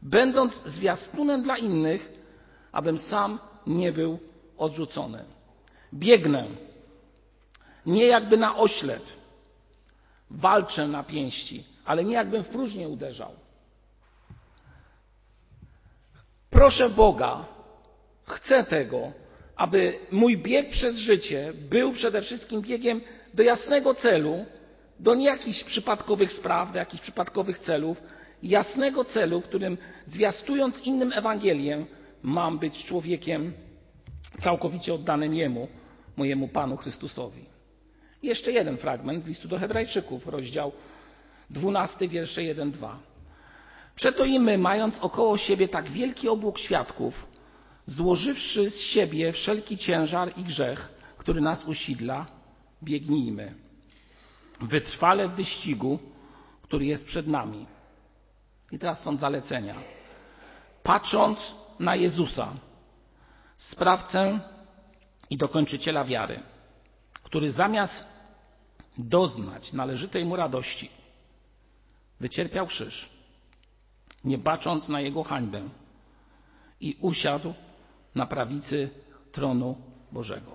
Będąc 0.02 0.54
zwiastunem 0.66 1.44
dla 1.44 1.58
innych, 1.58 2.12
abym 2.72 3.00
sam 3.00 3.40
nie 3.68 3.92
był 3.92 4.20
odrzucony. 4.58 5.26
Biegnę, 5.94 6.48
nie 7.86 8.06
jakby 8.06 8.38
na 8.38 8.58
oślep, 8.58 9.04
walczę 10.30 10.88
na 10.88 11.04
pięści, 11.04 11.77
ale 11.88 12.04
nie 12.04 12.14
jakbym 12.14 12.44
w 12.44 12.50
próżnię 12.50 12.90
uderzał. 12.90 13.32
Proszę 16.50 16.90
Boga, 16.90 17.46
chcę 18.26 18.64
tego, 18.64 19.12
aby 19.56 20.00
mój 20.12 20.38
bieg 20.38 20.70
przez 20.70 20.96
życie 20.96 21.54
był 21.70 21.92
przede 21.92 22.22
wszystkim 22.22 22.62
biegiem 22.62 23.02
do 23.34 23.44
jasnego 23.44 23.94
celu, 23.94 24.46
do 25.00 25.16
nie 25.16 25.26
jakichś 25.26 25.64
przypadkowych 25.64 26.32
spraw, 26.32 26.72
do 26.72 26.80
jakichś 26.80 27.04
przypadkowych 27.04 27.60
celów, 27.60 28.02
jasnego 28.44 29.06
celu, 29.06 29.42
którym 29.42 29.78
zwiastując 30.06 30.82
innym 30.82 31.14
Ewangelię, 31.14 31.86
mam 32.24 32.60
być 32.60 32.86
człowiekiem 32.86 33.54
całkowicie 34.44 34.94
oddanym 34.94 35.34
Jemu, 35.34 35.68
mojemu 36.18 36.48
Panu 36.48 36.78
Chrystusowi. 36.78 37.46
Jeszcze 38.24 38.52
jeden 38.52 38.78
fragment 38.78 39.24
z 39.24 39.28
listu 39.28 39.48
do 39.48 39.58
Hebrajczyków, 39.58 40.28
rozdział 40.28 40.72
12, 41.50 42.08
wiersze 42.08 42.42
1-2. 42.42 42.90
Przeto 43.96 44.26
i 44.26 44.40
my, 44.40 44.58
mając 44.58 45.00
około 45.00 45.38
siebie 45.38 45.68
tak 45.68 45.90
wielki 45.90 46.30
obłok 46.30 46.60
świadków, 46.60 47.28
złożywszy 47.86 48.72
z 48.72 48.80
siebie 48.80 49.32
wszelki 49.32 49.78
ciężar 49.78 50.38
i 50.38 50.44
grzech, 50.44 50.90
który 51.18 51.42
nas 51.42 51.66
usidla, 51.66 52.26
biegnijmy. 52.84 53.54
Wytrwale 54.62 55.28
w 55.28 55.36
wyścigu, 55.36 56.00
który 56.62 56.86
jest 56.86 57.06
przed 57.06 57.28
nami. 57.28 57.66
I 58.72 58.80
teraz 58.80 59.04
są 59.04 59.18
zalecenia. 59.18 59.76
Patrząc 60.84 61.56
na 61.80 61.96
Jezusa, 61.96 62.54
sprawcę 63.58 64.40
i 65.30 65.38
dokończyciela 65.38 66.04
wiary, 66.04 66.40
który 67.24 67.52
zamiast 67.52 68.06
doznać 68.98 69.74
należytej 69.74 70.26
mu 70.26 70.36
radości, 70.36 70.90
wycierpiał 72.20 72.68
krzyż, 72.68 73.10
nie 74.24 74.38
bacząc 74.38 74.90
na 74.90 75.02
jego 75.02 75.24
hańbę 75.24 75.62
i 76.82 76.98
usiadł 77.02 77.54
na 78.16 78.26
prawicy 78.26 78.90
tronu 79.32 79.76
Bożego. 80.12 80.52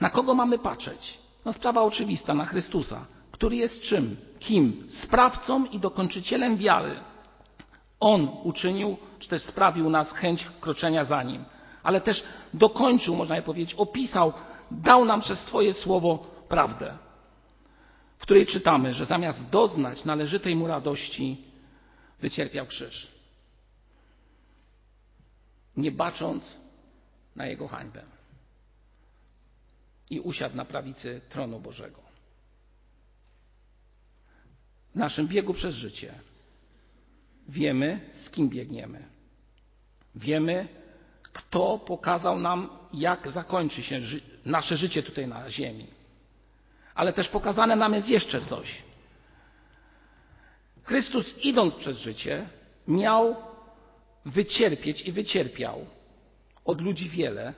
Na 0.00 0.10
kogo 0.10 0.34
mamy 0.34 0.58
patrzeć? 0.58 1.18
No 1.44 1.52
sprawa 1.52 1.82
oczywista, 1.82 2.34
na 2.34 2.44
Chrystusa, 2.44 3.06
który 3.32 3.56
jest 3.56 3.82
czym? 3.82 4.16
Kim? 4.38 4.86
Sprawcą 4.90 5.64
i 5.64 5.80
dokończycielem 5.80 6.56
wiary. 6.56 7.00
On 8.00 8.28
uczynił, 8.42 8.96
czy 9.18 9.28
też 9.28 9.42
sprawił 9.42 9.90
nas 9.90 10.12
chęć 10.12 10.48
kroczenia 10.60 11.04
za 11.04 11.22
Nim, 11.22 11.44
ale 11.82 12.00
też 12.00 12.24
dokończył, 12.54 13.16
można 13.16 13.42
powiedzieć, 13.42 13.74
opisał, 13.74 14.32
dał 14.70 15.04
nam 15.04 15.20
przez 15.20 15.38
swoje 15.38 15.74
słowo 15.74 16.26
prawdę, 16.48 16.98
w 18.20 18.22
której 18.22 18.46
czytamy, 18.46 18.94
że 18.94 19.06
zamiast 19.06 19.50
doznać 19.50 20.04
należytej 20.04 20.56
mu 20.56 20.66
radości, 20.66 21.44
wycierpiał 22.20 22.66
krzyż 22.66 23.20
nie 25.76 25.92
bacząc 25.92 26.58
na 27.36 27.46
jego 27.46 27.68
hańbę. 27.68 28.02
I 30.10 30.20
usiadł 30.20 30.56
na 30.56 30.64
prawicy 30.64 31.20
tronu 31.28 31.60
Bożego. 31.60 32.00
W 34.94 34.96
naszym 34.96 35.28
biegu 35.28 35.54
przez 35.54 35.74
życie 35.74 36.14
wiemy, 37.48 38.10
z 38.12 38.30
kim 38.30 38.48
biegniemy. 38.48 39.08
Wiemy, 40.14 40.68
kto 41.22 41.78
pokazał 41.78 42.38
nam, 42.38 42.68
jak 42.92 43.28
zakończy 43.28 43.82
się 43.82 44.00
nasze 44.44 44.76
życie 44.76 45.02
tutaj 45.02 45.28
na 45.28 45.50
Ziemi. 45.50 45.86
Ale 47.00 47.12
też 47.12 47.28
pokazane 47.28 47.76
nam 47.76 47.94
jest 47.94 48.08
jeszcze 48.08 48.40
coś. 48.40 48.82
Chrystus, 50.82 51.38
idąc 51.38 51.74
przez 51.74 51.98
życie, 51.98 52.48
miał 52.88 53.36
wycierpieć 54.24 55.02
i 55.02 55.12
wycierpiał 55.12 55.86
od 56.64 56.80
ludzi 56.80 57.08
wiele. 57.08 57.54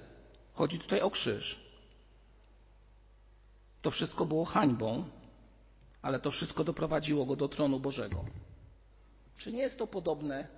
Chodzi 0.55 0.79
tutaj 0.79 1.01
o 1.01 1.11
krzyż. 1.11 1.61
To 3.83 3.91
wszystko 3.91 4.25
było 4.25 4.45
hańbą, 4.45 5.05
ale 6.03 6.21
to 6.21 6.31
wszystko 6.31 6.65
doprowadziło 6.65 7.27
go 7.27 7.37
do 7.37 7.49
tronu 7.49 7.81
Bożego. 7.81 8.25
Czy 9.39 9.53
nie 9.53 9.63
jest 9.63 9.79
to 9.79 9.87
podobne 9.87 10.49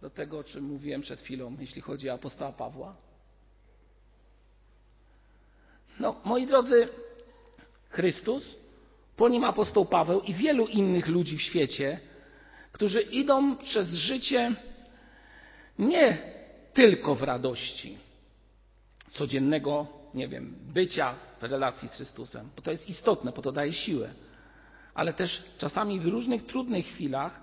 do 0.00 0.10
tego, 0.10 0.38
o 0.38 0.44
czym 0.44 0.64
mówiłem 0.64 1.02
przed 1.02 1.20
chwilą, 1.20 1.56
jeśli 1.60 1.82
chodzi 1.82 2.10
o 2.10 2.14
apostoła 2.14 2.52
Pawła? 2.52 2.96
No, 6.00 6.20
moi 6.24 6.46
drodzy, 6.46 6.88
Chrystus, 7.92 8.56
po 9.16 9.28
nim 9.28 9.44
apostoł 9.44 9.84
Paweł 9.84 10.20
i 10.20 10.34
wielu 10.34 10.66
innych 10.66 11.08
ludzi 11.08 11.38
w 11.38 11.42
świecie, 11.42 12.00
którzy 12.72 13.00
idą 13.00 13.56
przez 13.56 13.88
życie 13.88 14.54
nie 15.78 16.18
tylko 16.72 17.14
w 17.14 17.22
radości, 17.22 17.98
codziennego, 19.10 19.86
nie 20.14 20.28
wiem, 20.28 20.54
bycia 20.74 21.14
w 21.40 21.42
relacji 21.42 21.88
z 21.88 21.92
Chrystusem, 21.92 22.48
bo 22.56 22.62
to 22.62 22.70
jest 22.70 22.88
istotne, 22.88 23.32
bo 23.32 23.42
to 23.42 23.52
daje 23.52 23.72
siłę. 23.72 24.14
Ale 24.94 25.12
też 25.12 25.42
czasami 25.58 26.00
w 26.00 26.06
różnych 26.06 26.46
trudnych 26.46 26.86
chwilach 26.86 27.40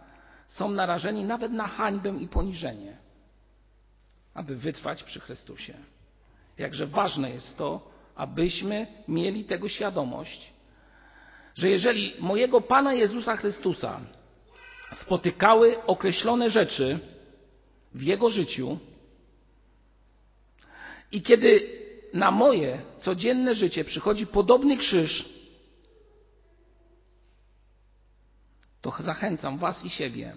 są 0.48 0.70
narażeni 0.70 1.24
nawet 1.24 1.52
na 1.52 1.68
hańbę 1.68 2.10
i 2.10 2.28
poniżenie, 2.28 2.98
aby 4.34 4.56
wytrwać 4.56 5.04
przy 5.04 5.20
Chrystusie. 5.20 5.74
Jakże 6.58 6.88
ważne 6.88 7.32
jest 7.32 7.58
to, 7.58 7.89
abyśmy 8.20 8.88
mieli 9.08 9.44
tego 9.44 9.70
świadomość, 9.70 10.52
że 11.56 11.70
jeżeli 11.70 12.14
mojego 12.20 12.62
Pana 12.62 12.94
Jezusa 12.94 13.38
Chrystusa 13.38 14.00
spotykały 14.96 15.86
określone 15.86 16.52
rzeczy 16.52 17.00
w 17.94 18.02
Jego 18.02 18.30
życiu 18.30 18.80
i 21.12 21.22
kiedy 21.22 21.80
na 22.14 22.32
moje 22.32 22.82
codzienne 22.98 23.56
życie 23.56 23.84
przychodzi 23.84 24.28
podobny 24.28 24.78
krzyż, 24.78 25.30
to 28.82 28.94
zachęcam 29.00 29.58
Was 29.58 29.86
i 29.86 29.90
siebie. 29.90 30.34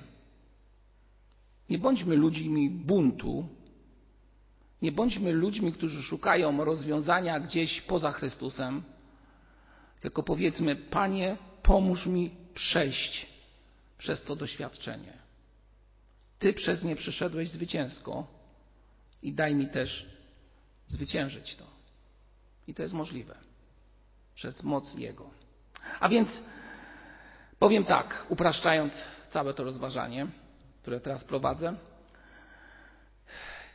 Nie 1.71 1.79
bądźmy 1.79 2.17
ludźmi 2.17 2.71
buntu, 2.71 3.49
nie 4.83 4.93
bądźmy 4.93 5.33
ludźmi, 5.33 5.73
którzy 5.73 6.03
szukają 6.03 6.65
rozwiązania 6.65 7.41
gdzieś 7.41 7.81
poza 7.81 8.13
Chrystusem, 8.13 8.83
tylko 10.01 10.23
powiedzmy: 10.23 10.77
Panie, 10.77 11.37
pomóż 11.63 12.07
mi 12.07 12.31
przejść 12.55 13.27
przez 13.99 14.25
to 14.25 14.37
doświadczenie. 14.37 15.13
Ty 16.39 16.53
przez 16.53 16.85
nie 16.85 16.97
przyszedłeś 16.97 17.51
zwycięsko 17.51 18.27
i 19.23 19.33
daj 19.33 19.55
mi 19.55 19.69
też 19.69 20.07
zwyciężyć 20.89 21.57
to. 21.57 21.65
I 22.67 22.75
to 22.75 22.83
jest 22.83 22.95
możliwe 22.95 23.35
przez 24.35 24.63
moc 24.63 24.95
Jego. 24.95 25.31
A 26.01 26.09
więc 26.09 26.43
powiem 27.59 27.85
tak, 27.85 28.27
upraszczając 28.29 28.93
całe 29.31 29.55
to 29.55 29.65
rozważanie, 29.65 30.27
które 30.83 31.01
teraz 31.01 31.25
prowadzę. 31.25 31.77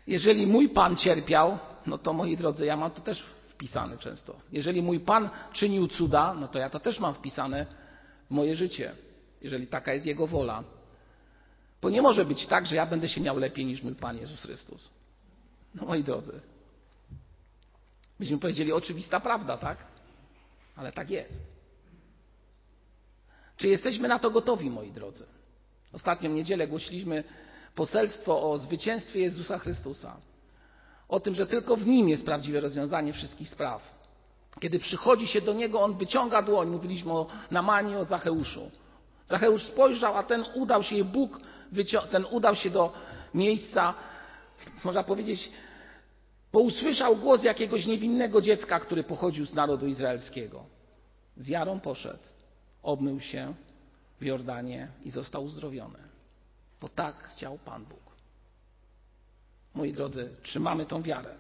Jeżeli 0.08 0.48
mój 0.48 0.70
Pan 0.70 0.96
cierpiał, 0.96 1.60
no 1.86 1.98
to 1.98 2.14
moi 2.14 2.38
drodzy, 2.38 2.66
ja 2.66 2.78
mam 2.78 2.92
to 2.92 3.02
też 3.02 3.24
wpisane 3.50 3.98
często. 3.98 4.36
Jeżeli 4.52 4.82
mój 4.82 5.00
Pan 5.00 5.30
czynił 5.54 5.88
cuda, 5.88 6.34
no 6.34 6.48
to 6.48 6.60
ja 6.60 6.70
to 6.70 6.80
też 6.80 7.00
mam 7.00 7.14
wpisane 7.14 7.66
w 8.28 8.32
moje 8.32 8.56
życie, 8.56 8.92
jeżeli 9.42 9.68
taka 9.68 9.94
jest 9.94 10.06
Jego 10.06 10.28
wola. 10.28 10.64
Bo 11.82 11.90
nie 11.90 12.02
może 12.02 12.26
być 12.26 12.48
tak, 12.48 12.66
że 12.66 12.76
ja 12.76 12.86
będę 12.86 13.10
się 13.10 13.22
miał 13.22 13.40
lepiej 13.40 13.66
niż 13.66 13.84
mój 13.84 13.96
Pan 13.96 14.18
Jezus 14.18 14.42
Chrystus. 14.42 14.90
No 15.76 15.86
moi 15.86 16.04
drodzy, 16.04 16.42
myśmy 18.20 18.38
powiedzieli 18.38 18.74
oczywista 18.74 19.20
prawda, 19.20 19.58
tak? 19.58 19.78
Ale 20.76 20.92
tak 20.92 21.10
jest. 21.10 21.44
Czy 23.58 23.68
jesteśmy 23.68 24.08
na 24.08 24.20
to 24.20 24.32
gotowi, 24.32 24.70
moi 24.70 24.92
drodzy? 24.92 25.26
Ostatnią 25.94 26.32
niedzielę 26.32 26.68
głosiliśmy 26.68 27.24
poselstwo 27.78 28.52
o 28.52 28.58
zwycięstwie 28.58 29.20
Jezusa 29.20 29.60
Chrystusa. 29.60 30.18
O 31.10 31.20
tym, 31.20 31.36
że 31.36 31.48
tylko 31.48 31.78
w 31.78 31.88
Nim 31.88 32.10
jest 32.10 32.26
prawdziwe 32.26 32.60
rozwiązanie 32.60 33.14
wszystkich 33.14 33.50
spraw. 33.50 33.98
Kiedy 34.60 34.80
przychodzi 34.80 35.28
się 35.28 35.42
do 35.42 35.54
Niego, 35.54 35.82
On 35.82 35.98
wyciąga 35.98 36.42
dłoń. 36.42 36.68
Mówiliśmy 36.70 37.12
o 37.12 37.28
Namani, 37.52 37.96
o 37.96 38.06
Zacheuszu. 38.06 38.72
Zacheusz 39.26 39.64
spojrzał, 39.64 40.18
a 40.18 40.24
ten 40.24 40.46
udał 40.56 40.84
się, 40.84 41.04
Bóg 41.04 41.40
ten 42.12 42.26
udał 42.32 42.56
się 42.56 42.70
do 42.70 42.94
miejsca, 43.34 43.94
można 44.84 45.04
powiedzieć, 45.04 45.52
bo 46.54 46.60
usłyszał 46.60 47.16
głos 47.16 47.44
jakiegoś 47.44 47.86
niewinnego 47.86 48.42
dziecka, 48.42 48.80
który 48.80 49.04
pochodził 49.04 49.46
z 49.46 49.54
narodu 49.54 49.88
izraelskiego. 49.88 50.64
Wiarą 51.38 51.80
poszedł, 51.80 52.24
obmył 52.84 53.20
się 53.20 53.54
w 54.22 54.26
Jordanie 54.26 54.88
i 55.04 55.12
został 55.12 55.44
uzdrowiony. 55.44 56.17
Bo 56.82 56.90
tak 56.90 57.16
chciał 57.30 57.58
Pan 57.66 57.86
Bóg. 57.86 58.00
Moi 59.74 59.94
drodzy, 59.94 60.30
trzymamy 60.44 60.86
tą 60.86 61.02
wiarę. 61.02 61.36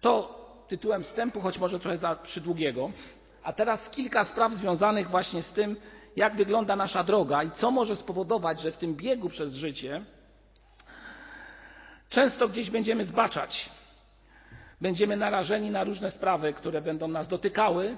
To 0.00 0.36
tytułem 0.68 1.02
wstępu, 1.02 1.40
choć 1.40 1.58
może 1.58 1.78
trochę 1.78 1.98
za 1.98 2.16
przydługiego. 2.16 2.90
A 3.42 3.52
teraz 3.52 3.90
kilka 3.90 4.24
spraw 4.24 4.52
związanych 4.52 5.10
właśnie 5.10 5.42
z 5.42 5.52
tym, 5.52 5.76
jak 6.16 6.36
wygląda 6.36 6.76
nasza 6.76 7.04
droga 7.04 7.42
i 7.42 7.50
co 7.50 7.70
może 7.70 7.96
spowodować, 7.96 8.60
że 8.60 8.72
w 8.72 8.76
tym 8.76 8.94
biegu 8.94 9.28
przez 9.28 9.54
życie 9.54 10.04
często 12.08 12.48
gdzieś 12.48 12.70
będziemy 12.70 13.04
zbaczać. 13.04 13.70
Będziemy 14.80 15.16
narażeni 15.16 15.70
na 15.70 15.84
różne 15.84 16.10
sprawy, 16.10 16.52
które 16.52 16.80
będą 16.80 17.08
nas 17.08 17.28
dotykały 17.28 17.96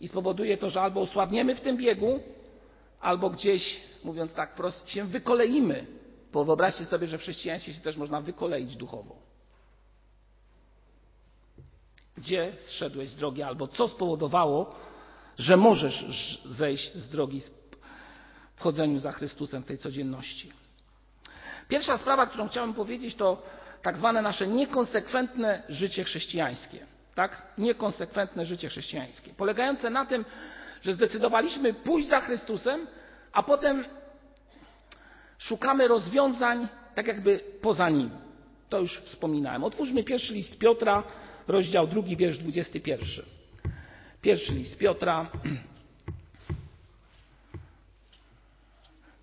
i 0.00 0.08
spowoduje 0.08 0.56
to, 0.56 0.70
że 0.70 0.82
albo 0.82 1.00
osłabniemy 1.00 1.54
w 1.54 1.60
tym 1.60 1.76
biegu, 1.76 2.20
albo 3.04 3.30
gdzieś, 3.30 3.80
mówiąc 4.04 4.34
tak 4.34 4.52
wprost, 4.52 4.90
się 4.90 5.04
wykoleimy. 5.04 5.86
Bo 6.32 6.44
wyobraźcie 6.44 6.84
sobie, 6.84 7.06
że 7.06 7.18
w 7.18 7.20
chrześcijaństwie 7.20 7.74
się 7.74 7.80
też 7.80 7.96
można 7.96 8.20
wykoleić 8.20 8.76
duchowo. 8.76 9.16
Gdzie 12.16 12.52
zszedłeś 12.58 13.10
z 13.10 13.16
drogi, 13.16 13.42
albo 13.42 13.68
co 13.68 13.88
spowodowało, 13.88 14.74
że 15.38 15.56
możesz 15.56 16.04
zejść 16.44 16.94
z 16.94 17.08
drogi 17.08 17.42
w 18.56 18.60
chodzeniu 18.60 18.98
za 18.98 19.12
Chrystusem 19.12 19.62
w 19.62 19.66
tej 19.66 19.78
codzienności. 19.78 20.52
Pierwsza 21.68 21.98
sprawa, 21.98 22.26
którą 22.26 22.48
chciałem 22.48 22.74
powiedzieć, 22.74 23.14
to 23.14 23.42
tak 23.82 23.96
zwane 23.96 24.22
nasze 24.22 24.46
niekonsekwentne 24.46 25.62
życie 25.68 26.04
chrześcijańskie. 26.04 26.86
Tak? 27.14 27.42
Niekonsekwentne 27.58 28.46
życie 28.46 28.68
chrześcijańskie. 28.68 29.34
Polegające 29.34 29.90
na 29.90 30.06
tym, 30.06 30.24
że 30.84 30.94
zdecydowaliśmy 30.94 31.74
pójść 31.74 32.08
za 32.08 32.20
Chrystusem, 32.20 32.86
a 33.32 33.42
potem 33.42 33.84
szukamy 35.38 35.88
rozwiązań 35.88 36.68
tak 36.94 37.06
jakby 37.06 37.40
poza 37.60 37.90
nim. 37.90 38.10
To 38.68 38.78
już 38.78 38.98
wspominałem. 38.98 39.64
Otwórzmy 39.64 40.04
pierwszy 40.04 40.34
list 40.34 40.58
Piotra, 40.58 41.02
rozdział 41.48 41.86
drugi, 41.86 42.16
wiersz 42.16 42.38
21. 42.38 43.24
Pierwszy 44.22 44.52
list 44.52 44.78
Piotra, 44.78 45.30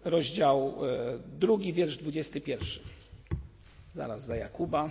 rozdział 0.05 0.85
e, 0.85 1.19
drugi, 1.39 1.73
wiersz 1.73 1.97
21. 1.97 2.67
Zaraz 3.93 4.25
za 4.25 4.35
Jakuba. 4.35 4.89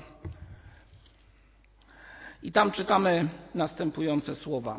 I 2.42 2.52
tam 2.52 2.72
czytamy 2.72 3.28
następujące 3.54 4.34
słowa. 4.34 4.78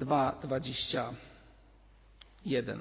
2:21. 0.00 2.78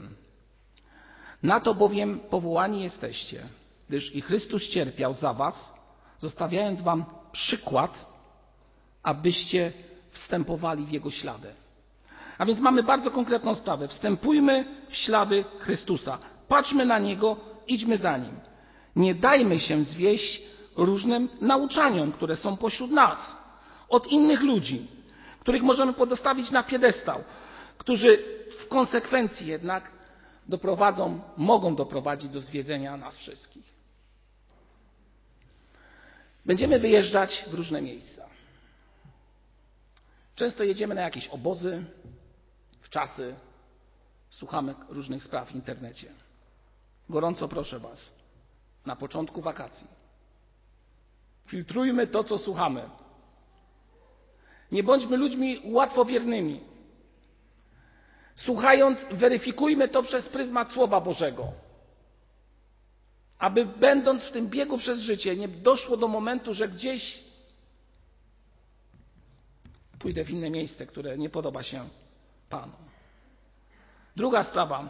Na 1.44 1.60
to 1.60 1.76
bowiem 1.76 2.20
powołani 2.20 2.84
jesteście, 2.84 3.48
gdyż 3.90 4.16
i 4.16 4.22
Chrystus 4.22 4.70
cierpiał 4.70 5.14
za 5.14 5.34
was, 5.34 5.74
zostawiając 6.20 6.82
wam 6.82 7.06
przykład, 7.32 8.06
abyście 9.04 9.74
wstępowali 10.12 10.86
w 10.86 10.92
Jego 10.92 11.12
ślady. 11.12 11.54
A 12.38 12.46
więc 12.46 12.60
mamy 12.60 12.84
bardzo 12.84 13.12
konkretną 13.12 13.56
sprawę. 13.56 13.88
Wstępujmy 13.88 14.66
w 14.90 14.96
ślady 14.96 15.46
Chrystusa. 15.60 16.18
Patrzmy 16.48 16.86
na 16.86 17.00
Niego, 17.00 17.38
idźmy 17.68 17.98
za 17.98 18.18
Nim. 18.18 18.40
Nie 18.96 19.16
dajmy 19.16 19.60
się 19.60 19.84
zwieść 19.84 20.42
różnym 20.76 21.30
nauczaniom, 21.42 22.12
które 22.12 22.36
są 22.36 22.58
pośród 22.58 22.92
nas, 22.92 23.36
od 23.90 24.08
innych 24.08 24.42
ludzi, 24.42 24.88
których 25.50 25.64
możemy 25.64 25.94
podostawić 25.94 26.52
na 26.52 26.64
piedestał, 26.64 27.24
którzy 27.78 28.24
w 28.60 28.68
konsekwencji 28.68 29.48
jednak 29.48 29.92
doprowadzą, 30.48 31.22
mogą 31.38 31.76
doprowadzić 31.76 32.30
do 32.30 32.42
zwiedzenia 32.42 32.98
nas 32.98 33.18
wszystkich. 33.18 33.74
Będziemy 36.46 36.80
wyjeżdżać 36.80 37.46
w 37.48 37.54
różne 37.54 37.82
miejsca. 37.82 38.26
Często 40.36 40.64
jedziemy 40.64 40.96
na 40.96 41.02
jakieś 41.02 41.28
obozy, 41.28 41.86
w 42.82 42.90
czasy, 42.90 43.36
słuchamy 44.30 44.76
różnych 44.90 45.24
spraw 45.24 45.52
w 45.52 45.56
internecie. 45.56 46.08
Gorąco 47.10 47.48
proszę 47.48 47.80
Was, 47.80 48.12
na 48.86 48.96
początku 48.96 49.42
wakacji, 49.42 49.88
filtrujmy 51.46 52.08
to, 52.08 52.24
co 52.24 52.38
słuchamy. 52.38 52.90
Nie 54.72 54.84
bądźmy 54.84 55.18
ludźmi 55.18 55.62
łatwowiernymi. 55.64 56.60
Słuchając, 58.36 59.06
weryfikujmy 59.12 59.88
to 59.88 60.04
przez 60.04 60.30
pryzmat 60.30 60.72
Słowa 60.72 61.02
Bożego. 61.02 61.48
Aby 63.40 63.66
będąc 63.66 64.24
w 64.24 64.32
tym 64.32 64.50
biegu 64.50 64.78
przez 64.78 65.00
życie, 65.00 65.36
nie 65.36 65.48
doszło 65.48 65.98
do 65.98 66.08
momentu, 66.08 66.54
że 66.54 66.68
gdzieś 66.68 67.24
pójdę 70.00 70.26
w 70.26 70.30
inne 70.30 70.50
miejsce, 70.50 70.86
które 70.86 71.18
nie 71.18 71.30
podoba 71.30 71.64
się 71.64 71.90
Panu. 72.50 72.74
Druga 74.16 74.44
sprawa, 74.44 74.90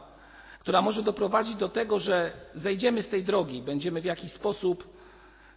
która 0.59 0.81
może 0.81 1.03
doprowadzić 1.03 1.55
do 1.55 1.69
tego, 1.69 1.99
że 1.99 2.31
zejdziemy 2.55 3.03
z 3.03 3.09
tej 3.09 3.23
drogi, 3.23 3.61
będziemy 3.61 4.01
w 4.01 4.05
jakiś 4.05 4.31
sposób 4.33 4.87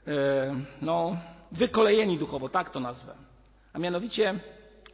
e, 0.07 0.55
no, 0.83 1.17
wykolejeni 1.53 2.19
duchowo, 2.19 2.49
tak 2.49 2.71
to 2.71 2.81
nazwę. 2.81 3.15
A 3.73 3.79
mianowicie 3.79 4.41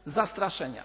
zastraszenia, 0.06 0.84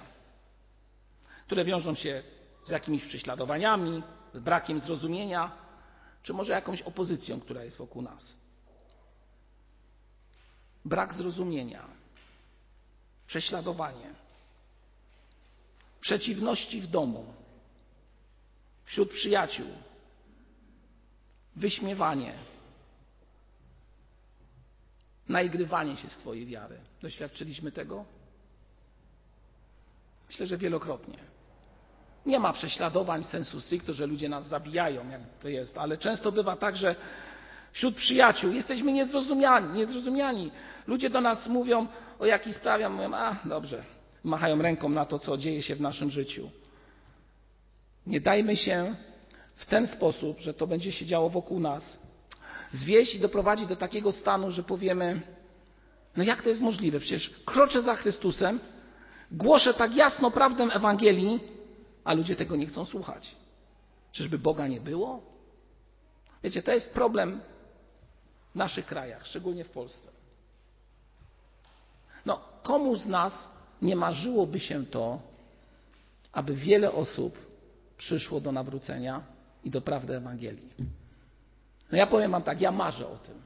które 1.46 1.66
wiążą 1.66 1.96
się 1.96 2.24
z 2.66 2.70
jakimiś 2.70 3.06
prześladowaniami, 3.06 4.04
z 4.34 4.40
brakiem 4.40 4.80
zrozumienia, 4.80 5.52
czy 6.24 6.34
może 6.34 6.54
jakąś 6.54 6.82
opozycją, 6.82 7.42
która 7.42 7.64
jest 7.64 7.78
wokół 7.78 8.02
nas. 8.02 8.34
Brak 10.86 11.14
zrozumienia, 11.14 11.88
prześladowanie, 13.28 14.14
przeciwności 16.02 16.82
w 16.82 16.88
domu, 16.88 17.34
wśród 18.86 19.12
przyjaciół, 19.12 19.68
wyśmiewanie, 21.56 22.34
naigrywanie 25.30 25.98
się 25.98 26.10
z 26.10 26.18
Twojej 26.18 26.46
wiary. 26.46 26.78
Doświadczyliśmy 27.02 27.72
tego? 27.72 28.06
Myślę, 30.28 30.48
że 30.48 30.58
wielokrotnie. 30.58 31.18
Nie 32.26 32.40
ma 32.40 32.54
prześladowań 32.54 33.24
sensu 33.24 33.62
stricto, 33.62 33.94
że 33.94 34.06
ludzie 34.06 34.30
nas 34.30 34.48
zabijają, 34.48 35.10
jak 35.10 35.22
to 35.42 35.50
jest, 35.50 35.78
ale 35.78 35.98
często 35.98 36.32
bywa 36.32 36.56
tak, 36.56 36.78
że 36.78 36.96
wśród 37.72 37.96
przyjaciół 37.96 38.52
jesteśmy 38.52 38.92
niezrozumiani, 38.92 39.74
niezrozumiani. 39.74 40.52
Ludzie 40.88 41.10
do 41.10 41.22
nas 41.22 41.48
mówią 41.48 41.88
o 42.20 42.26
jakiejś 42.26 42.56
sprawie, 42.56 42.90
mówią, 42.90 43.14
a 43.14 43.36
dobrze, 43.46 43.84
machają 44.24 44.62
ręką 44.62 44.90
na 44.90 45.06
to, 45.06 45.20
co 45.20 45.38
dzieje 45.38 45.64
się 45.64 45.76
w 45.76 45.82
naszym 45.82 46.10
życiu. 46.10 46.50
Nie 48.08 48.22
dajmy 48.22 48.56
się 48.56 48.96
w 49.56 49.66
ten 49.66 49.88
sposób, 49.88 50.40
że 50.40 50.54
to 50.54 50.68
będzie 50.68 50.92
się 50.92 51.06
działo 51.06 51.30
wokół 51.30 51.60
nas, 51.60 52.00
zwieść 52.74 53.16
i 53.16 53.20
doprowadzić 53.20 53.68
do 53.68 53.76
takiego 53.76 54.12
stanu, 54.12 54.52
że 54.52 54.64
powiemy, 54.64 55.22
no 56.18 56.24
jak 56.24 56.42
to 56.42 56.50
jest 56.50 56.62
możliwe? 56.62 57.00
Przecież 57.00 57.30
kroczę 57.46 57.82
za 57.82 57.96
Chrystusem, 57.96 58.60
głoszę 59.32 59.74
tak 59.74 59.96
jasno 59.96 60.32
prawdę 60.32 60.64
Ewangelii, 60.64 61.40
a 62.04 62.14
ludzie 62.14 62.36
tego 62.36 62.56
nie 62.56 62.66
chcą 62.66 62.86
słuchać. 62.86 63.36
Czyżby 64.12 64.40
Boga 64.40 64.68
nie 64.68 64.82
było? 64.82 65.22
Wiecie, 66.44 66.64
to 66.64 66.72
jest 66.72 66.94
problem 66.94 67.42
w 68.52 68.56
naszych 68.56 68.86
krajach, 68.86 69.28
szczególnie 69.28 69.64
w 69.64 69.70
Polsce. 69.70 70.10
No, 72.26 72.42
komu 72.64 72.96
z 72.96 73.08
nas 73.08 73.50
nie 73.82 73.96
marzyłoby 73.96 74.60
się 74.60 74.86
to, 74.86 75.20
aby 76.32 76.56
wiele 76.56 76.92
osób 76.92 77.38
przyszło 77.98 78.42
do 78.42 78.52
nawrócenia 78.52 79.24
i 79.64 79.70
do 79.70 79.82
prawdy 79.82 80.16
Ewangelii? 80.16 80.70
No 81.94 81.98
ja 81.98 82.08
powiem 82.08 82.32
Wam 82.32 82.44
tak, 82.44 82.62
ja 82.62 82.72
marzę 82.72 83.08
o 83.08 83.18
tym. 83.18 83.42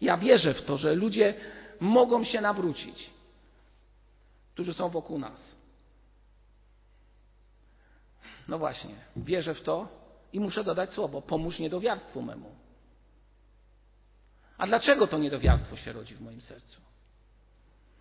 Ja 0.00 0.16
wierzę 0.16 0.54
w 0.54 0.62
to, 0.62 0.78
że 0.78 0.94
ludzie 0.94 1.34
mogą 1.80 2.24
się 2.24 2.40
nawrócić, 2.40 3.10
którzy 4.54 4.74
są 4.74 4.88
wokół 4.88 5.18
nas. 5.18 5.56
No 8.48 8.58
właśnie, 8.58 8.94
wierzę 9.16 9.54
w 9.54 9.62
to 9.62 9.88
i 10.32 10.40
muszę 10.40 10.64
dodać 10.64 10.92
słowo: 10.92 11.22
pomóż 11.22 11.58
niedowiarstwu 11.58 12.22
memu. 12.22 12.54
A 14.58 14.66
dlaczego 14.66 15.06
to 15.06 15.18
niedowiarstwo 15.18 15.76
się 15.76 15.92
rodzi 15.92 16.14
w 16.14 16.20
moim 16.20 16.40
sercu? 16.40 16.80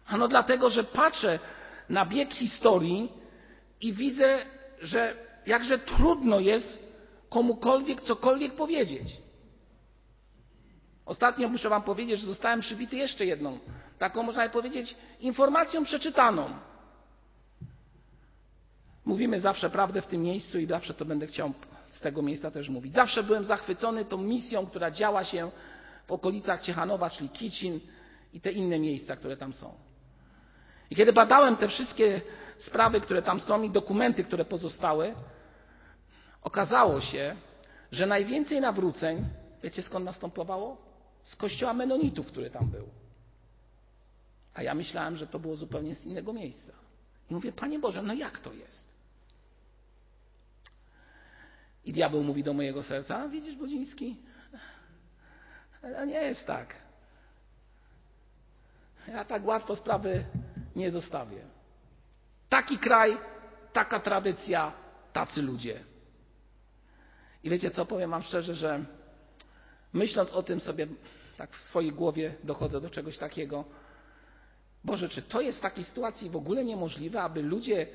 Ano 0.08 0.28
dlatego, 0.28 0.70
że 0.70 0.84
patrzę 0.84 1.40
na 1.90 2.06
bieg 2.06 2.34
historii 2.34 3.12
i 3.82 3.94
widzę, 3.94 4.46
że 4.82 5.16
jakże 5.46 5.80
trudno 5.80 6.40
jest 6.40 6.87
komukolwiek 7.30 8.02
cokolwiek 8.02 8.56
powiedzieć. 8.56 9.18
Ostatnio 11.06 11.50
muszę 11.50 11.70
Wam 11.70 11.84
powiedzieć, 11.84 12.20
że 12.20 12.28
zostałem 12.28 12.62
przybity 12.62 12.96
jeszcze 12.96 13.26
jedną, 13.26 13.60
taką 14.00 14.24
można 14.24 14.50
powiedzieć, 14.50 14.96
informacją 15.20 15.86
przeczytaną. 15.86 16.50
Mówimy 19.06 19.42
zawsze 19.42 19.70
prawdę 19.70 20.02
w 20.02 20.08
tym 20.08 20.22
miejscu 20.22 20.60
i 20.60 20.66
zawsze 20.66 20.94
to 20.94 21.06
będę 21.06 21.28
chciał 21.28 21.54
z 21.90 22.02
tego 22.02 22.22
miejsca 22.22 22.52
też 22.52 22.70
mówić. 22.70 22.94
Zawsze 22.94 23.24
byłem 23.24 23.44
zachwycony 23.44 24.06
tą 24.06 24.18
misją, 24.18 24.68
która 24.68 24.92
działa 24.92 25.24
się 25.24 25.52
w 26.08 26.12
okolicach 26.12 26.62
Ciechanowa, 26.62 27.10
czyli 27.10 27.30
Kicin 27.30 27.80
i 28.34 28.42
te 28.42 28.52
inne 28.52 28.80
miejsca, 28.80 29.16
które 29.16 29.38
tam 29.38 29.54
są. 29.54 29.74
I 30.90 30.96
kiedy 30.96 31.14
badałem 31.14 31.56
te 31.56 31.68
wszystkie 31.68 32.22
sprawy, 32.58 33.02
które 33.02 33.22
tam 33.22 33.40
są 33.40 33.64
i 33.64 33.70
dokumenty, 33.70 34.24
które 34.24 34.46
pozostały, 34.46 35.16
okazało 36.42 37.02
się, 37.02 37.36
że 37.92 38.06
najwięcej 38.06 38.62
nawróceń, 38.62 39.26
wiecie 39.64 39.82
skąd 39.82 40.06
następowało? 40.06 40.78
Z 41.24 41.36
kościoła 41.36 41.74
Menonitów, 41.74 42.28
który 42.28 42.50
tam 42.50 42.68
był. 42.68 42.88
A 44.54 44.64
ja 44.64 44.74
myślałem, 44.74 45.16
że 45.16 45.28
to 45.28 45.40
było 45.40 45.56
zupełnie 45.56 45.96
z 45.96 46.06
innego 46.06 46.34
miejsca. 46.34 46.74
I 47.32 47.34
mówię, 47.34 47.52
Panie 47.52 47.80
Boże, 47.80 48.02
no 48.02 48.14
jak 48.14 48.40
to 48.40 48.54
jest? 48.54 48.88
I 51.86 51.94
diabeł 51.94 52.24
mówi 52.24 52.44
do 52.44 52.54
mojego 52.54 52.84
serca, 52.84 53.30
widzisz, 53.30 53.56
Bodziński, 53.56 54.18
to 55.82 56.06
nie 56.06 56.22
jest 56.22 56.48
tak. 56.48 56.76
Ja 59.08 59.26
tak 59.26 59.46
łatwo 59.46 59.76
sprawy 59.76 60.26
nie 60.76 60.92
zostawię. 60.92 61.42
Taki 62.50 62.78
kraj, 62.78 63.18
taka 63.74 64.00
tradycja, 64.00 64.72
tacy 65.14 65.42
ludzie. 65.42 65.84
I 67.48 67.50
wiecie 67.50 67.72
co, 67.72 67.86
powiem 67.86 68.12
Wam 68.12 68.24
szczerze, 68.24 68.56
że 68.56 68.86
myśląc 69.94 70.32
o 70.32 70.44
tym 70.44 70.60
sobie 70.60 70.88
tak 71.38 71.56
w 71.56 71.62
swojej 71.62 71.92
głowie 71.92 72.36
dochodzę 72.44 72.82
do 72.82 72.90
czegoś 72.90 73.18
takiego. 73.18 73.66
Boże, 74.84 75.10
czy 75.10 75.22
to 75.22 75.42
jest 75.42 75.58
w 75.58 75.62
takiej 75.62 75.84
sytuacji 75.84 76.30
w 76.30 76.36
ogóle 76.36 76.66
niemożliwe, 76.66 77.22
aby 77.22 77.42
ludzie 77.42 77.88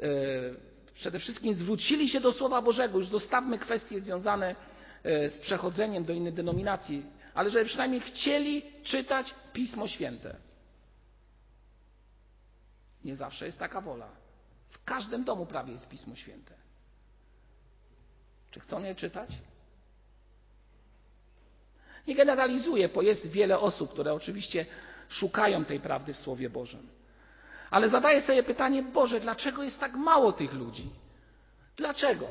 yy, 0.00 0.56
przede 0.94 1.18
wszystkim 1.18 1.54
zwrócili 1.54 2.08
się 2.08 2.20
do 2.20 2.32
Słowa 2.32 2.62
Bożego, 2.62 2.98
już 2.98 3.08
zostawmy 3.08 3.58
kwestie 3.58 4.00
związane 4.00 4.54
yy, 5.04 5.30
z 5.30 5.38
przechodzeniem 5.38 6.04
do 6.04 6.12
innej 6.12 6.32
denominacji, 6.32 7.06
ale 7.34 7.50
żeby 7.50 7.64
przynajmniej 7.64 8.00
chcieli 8.00 8.62
czytać 8.82 9.34
Pismo 9.52 9.88
Święte. 9.88 10.36
Nie 13.04 13.16
zawsze 13.16 13.46
jest 13.46 13.58
taka 13.58 13.80
wola. 13.80 14.08
W 14.68 14.84
każdym 14.84 15.24
domu 15.24 15.46
prawie 15.46 15.72
jest 15.72 15.88
Pismo 15.88 16.16
Święte. 16.16 16.63
Czy 18.54 18.60
chcą 18.60 18.82
je 18.82 18.94
czytać? 18.94 19.30
Nie 22.06 22.14
generalizuję, 22.14 22.88
bo 22.88 23.02
jest 23.02 23.26
wiele 23.26 23.58
osób, 23.58 23.92
które 23.92 24.14
oczywiście 24.14 24.66
szukają 25.08 25.64
tej 25.64 25.80
prawdy 25.80 26.14
w 26.14 26.16
Słowie 26.16 26.50
Bożym. 26.50 26.88
Ale 27.70 27.88
zadaję 27.88 28.22
sobie 28.22 28.42
pytanie, 28.42 28.82
Boże, 28.82 29.20
dlaczego 29.20 29.62
jest 29.62 29.80
tak 29.80 29.94
mało 29.94 30.32
tych 30.32 30.52
ludzi? 30.52 30.90
Dlaczego? 31.76 32.26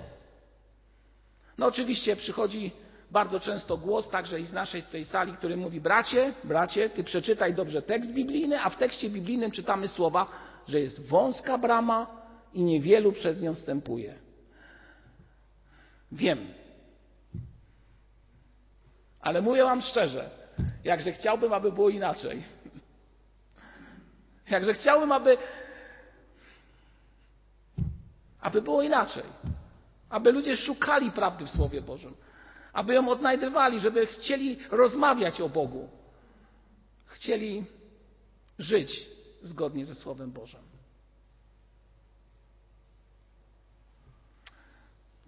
No 1.57 1.65
oczywiście 1.65 2.15
przychodzi 2.15 2.71
bardzo 3.11 3.39
często 3.39 3.77
głos, 3.77 4.09
także 4.09 4.39
i 4.39 4.45
z 4.45 4.53
naszej 4.53 4.83
tej 4.83 5.05
sali, 5.05 5.33
który 5.33 5.57
mówi, 5.57 5.81
bracie, 5.81 6.33
bracie, 6.43 6.89
ty 6.89 7.03
przeczytaj 7.03 7.53
dobrze 7.53 7.81
tekst 7.81 8.11
biblijny, 8.11 8.61
a 8.61 8.69
w 8.69 8.77
tekście 8.77 9.09
biblijnym 9.09 9.51
czytamy 9.51 9.87
słowa, 9.87 10.27
że 10.67 10.79
jest 10.79 11.07
wąska 11.07 11.57
brama 11.57 12.07
i 12.53 12.63
niewielu 12.63 13.11
przez 13.11 13.41
nią 13.41 13.55
wstępuje. 13.55 14.22
Wiem. 16.13 16.53
Ale 19.19 19.41
mówię 19.41 19.63
Wam 19.63 19.81
szczerze, 19.81 20.29
jakże 20.83 21.11
chciałbym, 21.11 21.53
aby 21.53 21.71
było 21.71 21.89
inaczej. 21.89 22.43
Jakże 24.49 24.73
chciałbym, 24.73 25.11
aby, 25.11 25.37
aby 28.39 28.61
było 28.61 28.81
inaczej. 28.81 29.23
Aby 30.09 30.31
ludzie 30.31 30.57
szukali 30.57 31.11
prawdy 31.11 31.45
w 31.45 31.49
Słowie 31.49 31.81
Bożym. 31.81 32.15
Aby 32.73 32.93
ją 32.93 33.09
odnajdywali, 33.09 33.79
żeby 33.79 34.07
chcieli 34.07 34.59
rozmawiać 34.71 35.41
o 35.41 35.49
Bogu. 35.49 35.89
Chcieli 37.05 37.65
żyć 38.59 39.09
zgodnie 39.41 39.85
ze 39.85 39.95
Słowem 39.95 40.31
Bożym. 40.31 40.72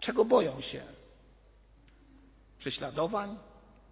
Czego 0.05 0.25
boją 0.25 0.61
się? 0.61 0.83
Prześladowań, 2.59 3.37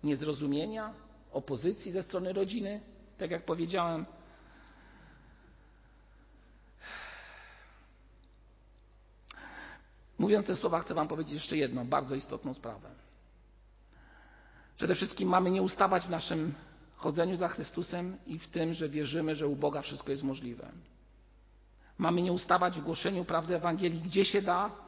niezrozumienia, 0.04 0.93
opozycji 1.32 1.91
ze 1.91 2.04
strony 2.04 2.34
rodziny, 2.34 2.82
tak 3.17 3.32
jak 3.32 3.45
powiedziałem. 3.45 4.06
Mówiąc 10.19 10.45
te 10.47 10.56
słowa, 10.56 10.80
chcę 10.80 10.93
Wam 10.93 11.08
powiedzieć 11.08 11.34
jeszcze 11.34 11.58
jedną 11.58 11.88
bardzo 11.88 12.15
istotną 12.15 12.54
sprawę. 12.54 12.89
Przede 14.78 14.95
wszystkim 14.95 15.30
mamy 15.30 15.52
nie 15.52 15.62
ustawać 15.62 16.06
w 16.06 16.10
naszym 16.10 16.54
chodzeniu 16.95 17.36
za 17.36 17.47
Chrystusem 17.47 18.17
i 18.28 18.39
w 18.39 18.47
tym, 18.47 18.73
że 18.73 18.89
wierzymy, 18.89 19.36
że 19.36 19.47
u 19.47 19.56
Boga 19.56 19.82
wszystko 19.82 20.12
jest 20.12 20.23
możliwe. 20.23 20.71
Mamy 21.97 22.21
nie 22.21 22.32
ustawać 22.32 22.80
w 22.80 22.84
głoszeniu 22.84 23.26
prawdy 23.26 23.56
Ewangelii, 23.56 24.02
gdzie 24.02 24.26
się 24.26 24.41
da, 24.41 24.83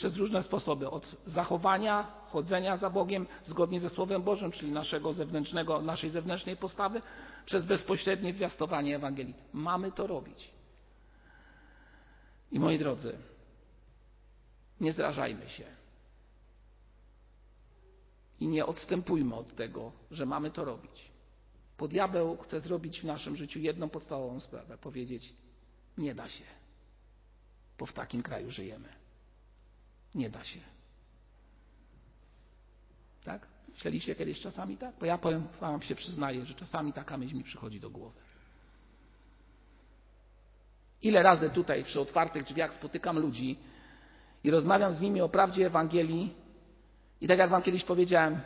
przez 0.00 0.16
różne 0.16 0.42
sposoby, 0.42 0.90
od 0.90 1.16
zachowania, 1.26 2.02
chodzenia 2.26 2.76
za 2.76 2.90
Bogiem 2.90 3.26
zgodnie 3.44 3.80
ze 3.80 3.88
Słowem 3.88 4.22
Bożym, 4.22 4.52
czyli 4.52 4.72
naszego 4.72 5.12
zewnętrznego, 5.12 5.82
naszej 5.82 6.10
zewnętrznej 6.10 6.56
postawy, 6.56 7.02
przez 7.46 7.64
bezpośrednie 7.64 8.32
zwiastowanie 8.32 8.96
Ewangelii. 8.96 9.34
Mamy 9.52 9.92
to 9.92 10.06
robić. 10.06 10.50
I 12.52 12.60
moi 12.60 12.78
drodzy, 12.78 13.18
nie 14.80 14.92
zrażajmy 14.92 15.48
się. 15.48 15.64
I 18.40 18.48
nie 18.48 18.66
odstępujmy 18.66 19.34
od 19.34 19.54
tego, 19.56 19.92
że 20.10 20.26
mamy 20.26 20.50
to 20.50 20.64
robić. 20.64 21.10
Bo 21.78 21.88
diabeł 21.88 22.36
chce 22.36 22.60
zrobić 22.60 23.00
w 23.00 23.04
naszym 23.04 23.36
życiu 23.36 23.58
jedną 23.58 23.88
podstawową 23.88 24.40
sprawę: 24.40 24.78
powiedzieć, 24.78 25.32
nie 25.98 26.14
da 26.14 26.28
się, 26.28 26.44
bo 27.78 27.86
w 27.86 27.92
takim 27.92 28.22
kraju 28.22 28.50
żyjemy. 28.50 28.99
Nie 30.14 30.30
da 30.30 30.44
się. 30.44 30.60
Tak? 33.24 33.46
Myśleliście 33.68 34.14
kiedyś 34.14 34.40
czasami 34.40 34.76
tak? 34.76 34.94
Bo 35.00 35.06
ja 35.06 35.18
powiem, 35.18 35.48
wam 35.60 35.82
się 35.82 35.94
przyznaję, 35.94 36.46
że 36.46 36.54
czasami 36.54 36.92
taka 36.92 37.16
myśl 37.16 37.36
mi 37.36 37.44
przychodzi 37.44 37.80
do 37.80 37.90
głowy. 37.90 38.20
Ile 41.02 41.22
razy 41.22 41.50
tutaj 41.50 41.84
przy 41.84 42.00
otwartych 42.00 42.44
drzwiach 42.44 42.72
spotykam 42.72 43.18
ludzi 43.18 43.58
i 44.44 44.50
rozmawiam 44.50 44.92
z 44.92 45.00
nimi 45.00 45.20
o 45.20 45.28
prawdzie 45.28 45.66
Ewangelii 45.66 46.34
i 47.20 47.28
tak 47.28 47.38
jak 47.38 47.50
wam 47.50 47.62
kiedyś 47.62 47.84
powiedziałem, 47.84 48.40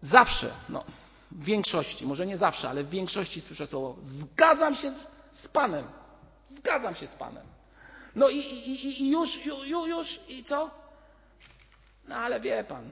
zawsze, 0.00 0.52
no 0.68 0.84
w 1.30 1.44
większości, 1.44 2.06
może 2.06 2.26
nie 2.26 2.38
zawsze, 2.38 2.68
ale 2.68 2.84
w 2.84 2.90
większości 2.90 3.40
słyszę 3.40 3.66
słowo 3.66 3.96
zgadzam 4.00 4.76
się 4.76 4.90
z, 4.90 5.06
z 5.30 5.48
Panem. 5.48 5.84
Zgadzam 6.48 6.94
się 6.94 7.06
z 7.06 7.14
Panem. 7.14 7.46
No 8.14 8.28
i, 8.28 8.38
i, 8.38 9.02
i 9.02 9.10
już, 9.10 9.46
już, 9.46 9.88
już, 9.88 10.20
i 10.28 10.44
co? 10.44 10.70
No 12.08 12.16
ale 12.16 12.40
wie 12.40 12.64
Pan, 12.64 12.90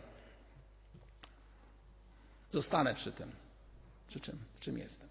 zostanę 2.51 2.95
przy 2.95 3.13
tym. 3.13 3.31
Przy 4.09 4.21
czym? 4.21 4.39
Czym 4.61 4.79
jestem? 4.79 5.09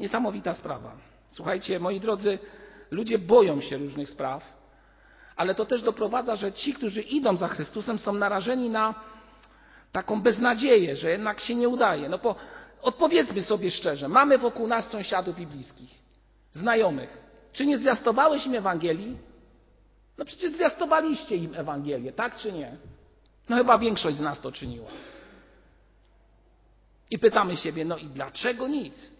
Niesamowita 0.00 0.54
sprawa. 0.54 0.96
Słuchajcie, 1.28 1.80
moi 1.80 2.00
drodzy, 2.00 2.38
ludzie 2.90 3.18
boją 3.18 3.60
się 3.60 3.76
różnych 3.76 4.10
spraw, 4.10 4.42
ale 5.36 5.54
to 5.54 5.66
też 5.66 5.82
doprowadza, 5.82 6.36
że 6.36 6.52
ci, 6.52 6.74
którzy 6.74 7.02
idą 7.02 7.36
za 7.36 7.48
Chrystusem, 7.48 7.98
są 7.98 8.12
narażeni 8.12 8.70
na 8.70 8.94
taką 9.92 10.22
beznadzieję, 10.22 10.96
że 10.96 11.10
jednak 11.10 11.40
się 11.40 11.54
nie 11.54 11.68
udaje. 11.68 12.08
No 12.08 12.18
bo 12.18 12.36
odpowiedzmy 12.82 13.42
sobie 13.42 13.70
szczerze, 13.70 14.08
mamy 14.08 14.38
wokół 14.38 14.66
nas 14.66 14.90
sąsiadów 14.90 15.38
i 15.38 15.46
bliskich, 15.46 15.90
znajomych. 16.52 17.22
Czy 17.52 17.66
nie 17.66 17.78
zwiastowałeś 17.78 18.46
im 18.46 18.54
Ewangelii? 18.54 19.18
No 20.18 20.24
przecież 20.24 20.52
zwiastowaliście 20.52 21.36
im 21.36 21.54
Ewangelię, 21.54 22.12
tak 22.12 22.36
czy 22.36 22.52
nie? 22.52 22.76
No 23.48 23.56
chyba 23.56 23.78
większość 23.78 24.16
z 24.16 24.20
nas 24.20 24.40
to 24.40 24.52
czyniła. 24.52 24.90
I 27.10 27.18
pytamy 27.18 27.56
siebie, 27.56 27.84
no 27.84 27.96
i 27.96 28.06
dlaczego 28.06 28.68
nic? 28.68 29.12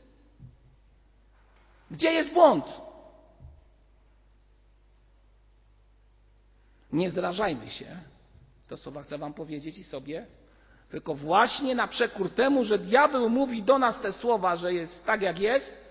Gdzie 1.91 2.13
jest 2.13 2.33
błąd? 2.33 2.65
Nie 6.93 7.11
zrażajmy 7.11 7.71
się, 7.71 7.99
to 8.69 8.77
słowa 8.77 9.03
chcę 9.03 9.19
Wam 9.19 9.35
powiedzieć 9.35 9.79
i 9.79 9.85
sobie, 9.85 10.27
tylko 10.91 11.15
właśnie 11.15 11.75
na 11.75 11.89
przekór 11.89 12.31
temu, 12.31 12.65
że 12.65 12.79
diabeł 12.79 13.31
mówi 13.31 13.63
do 13.63 13.79
nas 13.79 14.01
te 14.01 14.13
słowa, 14.13 14.57
że 14.57 14.75
jest 14.75 15.05
tak 15.05 15.23
jak 15.23 15.39
jest, 15.39 15.85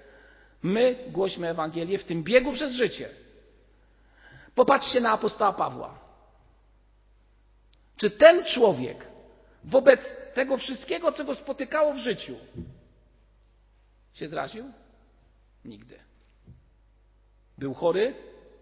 my 0.63 0.95
głośmy 1.11 1.49
Ewangelię 1.49 1.97
w 1.97 2.03
tym 2.03 2.23
biegu 2.23 2.53
przez 2.53 2.71
życie. 2.71 3.09
Popatrzcie 4.55 5.01
na 5.01 5.11
apostoła 5.11 5.53
Pawła. 5.53 5.99
Czy 7.97 8.11
ten 8.11 8.45
człowiek 8.45 9.07
wobec 9.63 9.99
tego 10.33 10.57
wszystkiego, 10.57 11.11
co 11.11 11.25
go 11.25 11.35
spotykało 11.35 11.93
w 11.93 11.97
życiu, 11.97 12.35
się 14.13 14.27
zraził? 14.27 14.71
Nigdy. 15.65 15.99
Był 17.57 17.73
chory, 17.73 18.15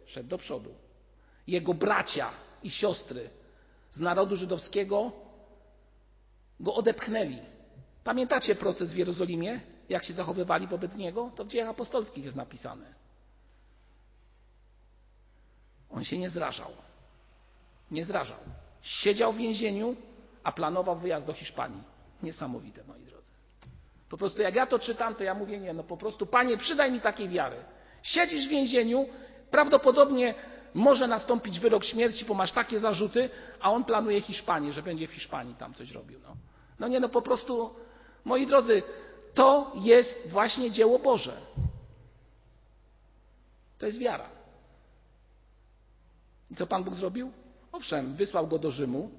szedł 0.06 0.30
do 0.30 0.38
przodu. 0.38 0.74
Jego 1.48 1.74
bracia 1.74 2.30
i 2.64 2.72
siostry 2.72 3.30
z 3.92 4.00
narodu 4.00 4.36
żydowskiego 4.36 5.12
go 6.60 6.74
odepchnęli. 6.74 7.40
Pamiętacie 8.04 8.56
proces 8.56 8.94
w 8.94 8.98
Jerozolimie, 8.98 9.62
jak 9.90 10.04
się 10.04 10.14
zachowywali 10.14 10.68
wobec 10.68 10.96
niego? 10.96 11.32
To 11.36 11.46
w 11.46 11.48
dziejach 11.48 11.70
apostolskich 11.70 12.26
jest 12.26 12.38
napisane. 12.38 12.94
On 15.94 16.04
się 16.04 16.18
nie 16.18 16.30
zrażał. 16.30 16.72
Nie 17.92 18.06
zrażał. 18.06 18.38
Siedział 18.82 19.34
w 19.34 19.38
więzieniu, 19.38 19.96
a 20.44 20.52
planował 20.52 21.00
wyjazd 21.00 21.28
do 21.28 21.34
Hiszpanii. 21.34 21.84
Niesamowite, 22.24 22.84
moi 22.84 23.06
drodzy. 23.06 23.32
Po 24.10 24.18
prostu 24.18 24.42
jak 24.42 24.56
ja 24.56 24.66
to 24.66 24.80
czytam, 24.80 25.16
to 25.16 25.24
ja 25.24 25.34
mówię, 25.34 25.60
nie, 25.60 25.74
no 25.74 25.84
po 25.84 25.98
prostu, 25.98 26.26
panie, 26.26 26.58
przydaj 26.58 26.92
mi 26.92 27.02
takiej 27.02 27.30
wiary. 27.30 27.58
Siedzisz 28.04 28.48
w 28.48 28.50
więzieniu, 28.50 29.06
prawdopodobnie 29.52 30.34
może 30.74 31.08
nastąpić 31.08 31.60
wyrok 31.60 31.84
śmierci, 31.84 32.26
bo 32.26 32.34
masz 32.34 32.52
takie 32.52 32.80
zarzuty, 32.80 33.30
a 33.60 33.72
on 33.72 33.84
planuje 33.84 34.22
Hiszpanię, 34.22 34.74
że 34.74 34.84
będzie 34.84 35.08
w 35.08 35.12
Hiszpanii 35.12 35.56
tam 35.56 35.74
coś 35.74 35.92
robił. 35.92 36.20
No, 36.20 36.36
no 36.80 36.88
nie, 36.88 37.00
no 37.00 37.10
po 37.10 37.22
prostu, 37.22 37.76
moi 38.26 38.48
drodzy, 38.48 38.84
to 39.34 39.72
jest 39.76 40.28
właśnie 40.30 40.72
dzieło 40.72 41.00
Boże. 41.00 41.38
To 43.78 43.86
jest 43.86 43.98
wiara. 43.98 44.41
I 46.52 46.56
co 46.56 46.68
Pan 46.68 46.84
Bóg 46.84 46.96
zrobił? 46.96 47.32
Owszem, 47.72 48.16
wysłał 48.16 48.48
go 48.48 48.60
do 48.60 48.72
Rzymu 48.72 49.10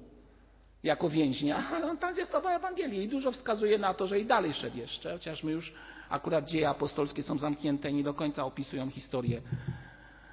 jako 0.83 1.09
więźnia, 1.09 1.63
ale 1.75 1.89
on 1.89 1.97
tam 1.97 2.13
zwiastował 2.13 2.55
Ewangelię 2.55 3.03
i 3.03 3.09
dużo 3.09 3.31
wskazuje 3.31 3.77
na 3.77 3.93
to, 3.93 4.07
że 4.07 4.19
i 4.19 4.25
dalej 4.25 4.53
szedł 4.53 4.77
jeszcze, 4.77 5.13
chociaż 5.13 5.43
my 5.43 5.51
już 5.51 5.73
akurat 6.09 6.45
dzieje 6.45 6.69
apostolskie 6.69 7.23
są 7.23 7.37
zamknięte 7.37 7.89
i 7.89 7.93
nie 7.93 8.03
do 8.03 8.13
końca 8.13 8.45
opisują 8.45 8.89
historię 8.89 9.41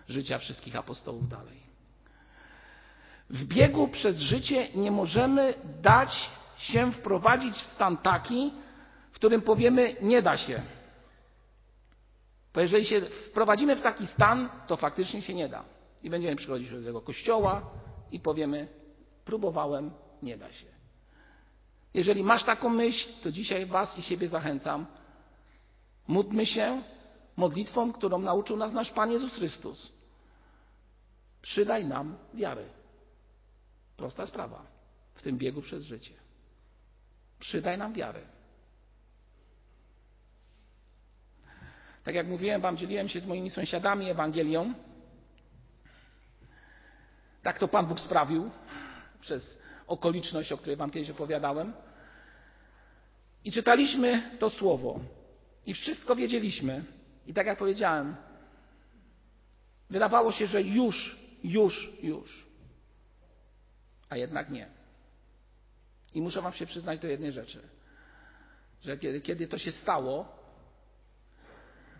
życia 0.09 0.39
wszystkich 0.39 0.77
apostołów 0.77 1.29
dalej. 1.29 1.61
W 3.31 3.45
biegu 3.45 3.89
przez 3.89 4.17
życie 4.19 4.69
nie 4.75 4.91
możemy 4.91 5.55
dać 5.83 6.31
się 6.59 6.93
wprowadzić 6.93 7.55
w 7.55 7.67
stan 7.67 7.97
taki, 7.97 8.53
w 9.13 9.15
którym 9.15 9.43
powiemy 9.43 9.97
nie 10.03 10.23
da 10.23 10.37
się. 10.37 10.63
Bo 12.55 12.61
jeżeli 12.61 12.85
się 12.85 13.01
wprowadzimy 13.01 13.77
w 13.77 13.81
taki 13.81 14.07
stan, 14.07 14.49
to 14.67 14.77
faktycznie 14.77 15.23
się 15.23 15.35
nie 15.35 15.49
da. 15.49 15.65
I 16.03 16.11
będziemy 16.11 16.37
przychodzić 16.37 16.71
do 16.71 16.83
tego 16.83 17.01
kościoła 17.01 17.71
i 18.13 18.21
powiemy 18.21 18.69
próbowałem, 19.25 19.91
nie 20.23 20.37
da 20.37 20.53
się. 20.53 20.67
Jeżeli 21.95 22.23
masz 22.23 22.45
taką 22.45 22.69
myśl, 22.69 23.09
to 23.23 23.33
dzisiaj 23.33 23.67
Was 23.67 23.99
i 23.99 24.03
siebie 24.03 24.29
zachęcam. 24.29 24.87
Módlmy 26.09 26.47
się 26.47 26.83
modlitwą, 27.37 27.93
którą 27.93 28.19
nauczył 28.19 28.57
nas 28.57 28.73
nasz 28.73 28.91
Pan 28.91 29.13
Jezus 29.13 29.35
Chrystus. 29.35 29.93
Przydaj 31.43 31.87
nam 31.87 32.17
wiary. 32.35 32.65
Prosta 33.97 34.27
sprawa 34.27 34.67
w 35.15 35.23
tym 35.23 35.39
biegu 35.39 35.63
przez 35.63 35.85
życie. 35.85 36.15
Przydaj 37.39 37.79
nam 37.79 37.93
wiary. 37.93 38.21
Tak 42.05 42.15
jak 42.15 42.27
mówiłem 42.27 42.61
Wam, 42.61 42.77
dzieliłem 42.77 43.09
się 43.09 43.21
z 43.21 43.27
moimi 43.27 43.51
sąsiadami 43.51 44.11
Ewangelią. 44.11 44.75
Tak 47.42 47.59
to 47.59 47.68
Pan 47.68 47.87
Bóg 47.87 48.00
sprawił 48.00 48.50
przez 49.20 49.61
okoliczność, 49.87 50.53
o 50.53 50.57
której 50.57 50.76
Wam 50.76 50.90
kiedyś 50.90 51.11
opowiadałem. 51.11 51.72
I 53.44 53.53
czytaliśmy 53.53 54.37
to 54.38 54.50
słowo. 54.50 55.00
I 55.66 55.74
wszystko 55.74 56.16
wiedzieliśmy. 56.16 56.85
I 57.26 57.35
tak 57.35 57.46
jak 57.46 57.59
powiedziałem, 57.59 58.16
wydawało 59.90 60.33
się, 60.33 60.46
że 60.46 60.62
już 60.62 61.20
już, 61.44 62.03
już. 62.03 62.46
A 64.09 64.16
jednak 64.16 64.50
nie. 64.50 64.68
I 66.14 66.22
muszę 66.22 66.42
Wam 66.42 66.53
się 66.53 66.66
przyznać 66.66 67.00
do 67.00 67.09
jednej 67.09 67.33
rzeczy, 67.33 67.68
że 68.83 68.98
kiedy, 68.98 69.20
kiedy 69.20 69.48
to 69.48 69.59
się 69.59 69.72
stało, 69.72 70.40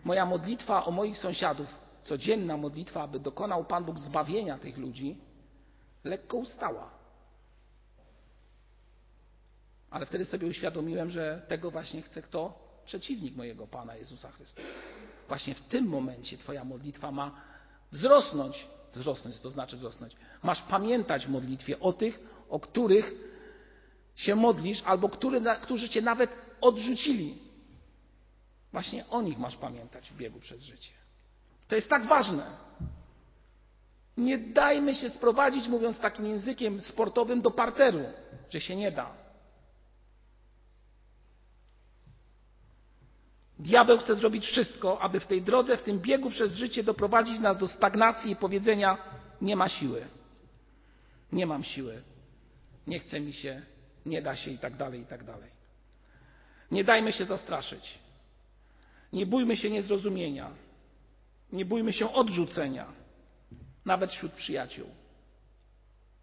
moja 0.03 0.25
modlitwa 0.25 0.85
o 0.85 0.91
moich 0.91 1.17
sąsiadów, 1.17 1.75
codzienna 2.03 2.57
modlitwa, 2.57 3.03
aby 3.03 3.19
dokonał 3.19 3.65
Pan 3.65 3.83
Bóg 3.83 3.99
zbawienia 3.99 4.57
tych 4.57 4.77
ludzi, 4.77 5.17
lekko 6.03 6.37
ustała. 6.37 6.91
Ale 9.89 10.05
wtedy 10.05 10.25
sobie 10.25 10.47
uświadomiłem, 10.47 11.11
że 11.11 11.41
tego 11.47 11.71
właśnie 11.71 12.01
chce 12.01 12.21
kto? 12.21 12.71
Przeciwnik 12.85 13.35
mojego 13.35 13.67
Pana 13.67 13.95
Jezusa 13.95 14.31
Chrystusa. 14.31 14.67
Właśnie 15.27 15.55
w 15.55 15.61
tym 15.61 15.85
momencie 15.85 16.37
Twoja 16.37 16.63
modlitwa 16.63 17.11
ma 17.11 17.41
wzrosnąć 17.91 18.67
wzrosnąć, 18.93 19.39
to 19.39 19.51
znaczy 19.51 19.77
wzrosnąć. 19.77 20.15
Masz 20.43 20.61
pamiętać 20.61 21.25
w 21.25 21.29
modlitwie 21.29 21.79
o 21.79 21.93
tych, 21.93 22.19
o 22.49 22.59
których 22.59 23.11
się 24.15 24.35
modlisz, 24.35 24.83
albo 24.85 25.09
który, 25.09 25.41
którzy 25.61 25.89
cię 25.89 26.01
nawet 26.01 26.35
odrzucili. 26.61 27.37
Właśnie 28.71 29.07
o 29.09 29.21
nich 29.21 29.37
masz 29.37 29.55
pamiętać 29.55 30.09
w 30.09 30.17
biegu 30.17 30.39
przez 30.39 30.61
życie. 30.61 30.91
To 31.67 31.75
jest 31.75 31.89
tak 31.89 32.05
ważne. 32.05 32.57
Nie 34.17 34.37
dajmy 34.37 34.95
się 34.95 35.09
sprowadzić, 35.09 35.67
mówiąc 35.67 35.99
takim 35.99 36.25
językiem 36.25 36.81
sportowym, 36.81 37.41
do 37.41 37.51
parteru, 37.51 38.03
że 38.49 38.61
się 38.61 38.75
nie 38.75 38.91
da. 38.91 39.13
Diabeł 43.59 43.97
chce 43.97 44.15
zrobić 44.15 44.45
wszystko, 44.45 45.01
aby 45.01 45.19
w 45.19 45.27
tej 45.27 45.41
drodze, 45.41 45.77
w 45.77 45.83
tym 45.83 45.99
biegu 45.99 46.29
przez 46.29 46.53
życie 46.53 46.83
doprowadzić 46.83 47.39
nas 47.39 47.57
do 47.57 47.67
stagnacji 47.67 48.31
i 48.31 48.35
powiedzenia: 48.35 48.97
Nie 49.41 49.55
ma 49.55 49.69
siły, 49.69 50.07
nie 51.31 51.45
mam 51.45 51.63
siły, 51.63 52.01
nie 52.87 52.99
chce 52.99 53.19
mi 53.19 53.33
się, 53.33 53.61
nie 54.05 54.21
da 54.21 54.35
się 54.35 54.51
i 54.51 54.57
tak 54.57 54.77
dalej, 54.77 55.01
i 55.01 55.05
tak 55.05 55.23
dalej. 55.23 55.49
Nie 56.71 56.83
dajmy 56.83 57.11
się 57.11 57.25
zastraszyć. 57.25 57.99
Nie 59.13 59.25
bójmy 59.25 59.57
się 59.57 59.69
niezrozumienia. 59.69 60.51
Nie 61.51 61.65
bójmy 61.65 61.93
się 61.93 62.13
odrzucenia, 62.13 62.85
nawet 63.85 64.11
wśród 64.11 64.31
przyjaciół. 64.31 64.87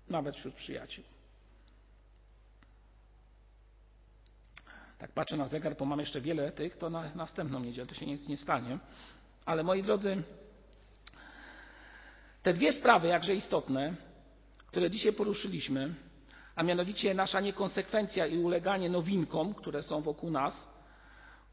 Nawet 0.08 0.36
wśród 0.36 0.54
przyjaciół. 0.54 1.04
Tak 4.98 5.12
patrzę 5.12 5.36
na 5.36 5.48
zegar, 5.48 5.76
bo 5.76 5.84
mam 5.84 6.00
jeszcze 6.00 6.20
wiele 6.20 6.52
tych, 6.52 6.78
to 6.78 6.90
na 6.90 7.14
następną 7.14 7.60
niedzielę 7.60 7.86
to 7.86 7.94
się 7.94 8.06
nic 8.06 8.28
nie 8.28 8.36
stanie. 8.36 8.78
Ale 9.44 9.62
moi 9.62 9.82
drodzy, 9.82 10.22
te 12.42 12.52
dwie 12.52 12.72
sprawy, 12.72 13.08
jakże 13.08 13.34
istotne, 13.34 13.94
które 14.66 14.90
dzisiaj 14.90 15.12
poruszyliśmy, 15.12 15.94
a 16.56 16.62
mianowicie 16.62 17.14
nasza 17.14 17.40
niekonsekwencja 17.40 18.26
i 18.26 18.38
uleganie 18.38 18.88
nowinkom, 18.88 19.54
które 19.54 19.82
są 19.82 20.02
wokół 20.02 20.30
nas, 20.30 20.68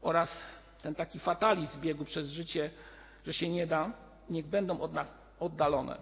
oraz 0.00 0.42
ten 0.82 0.94
taki 0.94 1.18
fatalizm 1.18 1.80
biegu 1.80 2.04
przez 2.04 2.30
życie, 2.30 2.70
że 3.26 3.32
się 3.32 3.48
nie 3.48 3.66
da, 3.66 3.92
niech 4.30 4.46
będą 4.46 4.80
od 4.80 4.92
nas 4.92 5.25
oddalone. 5.40 5.98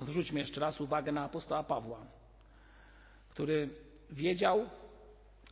Zwróćmy 0.00 0.40
jeszcze 0.40 0.60
raz 0.60 0.80
uwagę 0.80 1.12
na 1.12 1.24
apostoła 1.24 1.62
Pawła, 1.62 1.98
który 3.30 3.68
wiedział, 4.10 4.66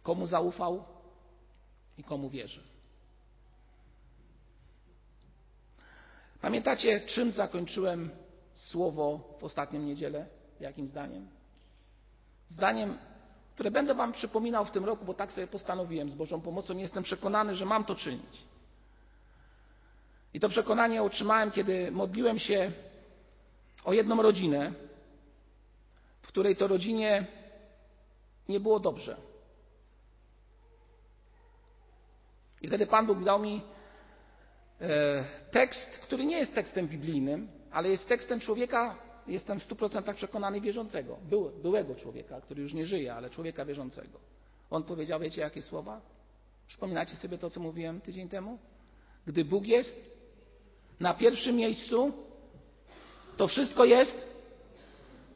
komu 0.02 0.26
zaufał 0.26 0.84
i 1.98 2.04
komu 2.04 2.30
wierzy. 2.30 2.62
Pamiętacie, 6.40 7.00
czym 7.00 7.30
zakończyłem 7.30 8.10
słowo 8.54 9.36
w 9.40 9.44
ostatnią 9.44 9.80
niedzielę? 9.80 10.26
Jakim 10.60 10.88
zdaniem? 10.88 11.28
Zdaniem, 12.48 12.98
które 13.54 13.70
będę 13.70 13.94
Wam 13.94 14.12
przypominał 14.12 14.64
w 14.64 14.70
tym 14.70 14.84
roku, 14.84 15.04
bo 15.04 15.14
tak 15.14 15.32
sobie 15.32 15.46
postanowiłem 15.46 16.10
z 16.10 16.14
Bożą 16.14 16.40
pomocą. 16.40 16.76
Jestem 16.76 17.02
przekonany, 17.02 17.54
że 17.54 17.64
mam 17.64 17.84
to 17.84 17.94
czynić. 17.94 18.49
I 20.34 20.40
to 20.40 20.48
przekonanie 20.48 21.02
otrzymałem, 21.02 21.50
kiedy 21.50 21.90
modliłem 21.90 22.38
się 22.38 22.72
o 23.84 23.92
jedną 23.92 24.22
rodzinę, 24.22 24.72
w 26.22 26.26
której 26.26 26.56
to 26.56 26.66
rodzinie 26.68 27.26
nie 28.48 28.60
było 28.60 28.80
dobrze. 28.80 29.16
I 32.62 32.68
wtedy 32.68 32.86
Pan 32.86 33.06
Bóg 33.06 33.24
dał 33.24 33.38
mi 33.38 33.62
e, 34.80 35.24
tekst, 35.50 35.98
który 36.02 36.24
nie 36.24 36.38
jest 36.38 36.54
tekstem 36.54 36.88
biblijnym, 36.88 37.48
ale 37.70 37.88
jest 37.88 38.08
tekstem 38.08 38.40
człowieka, 38.40 38.96
jestem 39.26 39.60
w 39.60 39.64
stu 39.64 39.76
procentach 39.76 40.16
przekonany, 40.16 40.60
wierzącego, 40.60 41.16
Był, 41.22 41.50
byłego 41.62 41.94
człowieka, 41.94 42.40
który 42.40 42.62
już 42.62 42.74
nie 42.74 42.86
żyje, 42.86 43.14
ale 43.14 43.30
człowieka 43.30 43.64
wierzącego. 43.64 44.20
On 44.70 44.82
powiedział, 44.82 45.20
wiecie 45.20 45.40
jakie 45.40 45.62
słowa? 45.62 46.00
Przypominacie 46.66 47.16
sobie 47.16 47.38
to, 47.38 47.50
co 47.50 47.60
mówiłem 47.60 48.00
tydzień 48.00 48.28
temu? 48.28 48.58
Gdy 49.26 49.44
Bóg 49.44 49.66
jest 49.66 50.19
na 51.00 51.14
pierwszym 51.14 51.56
miejscu, 51.56 52.12
to 53.36 53.48
wszystko 53.48 53.84
jest 53.84 54.26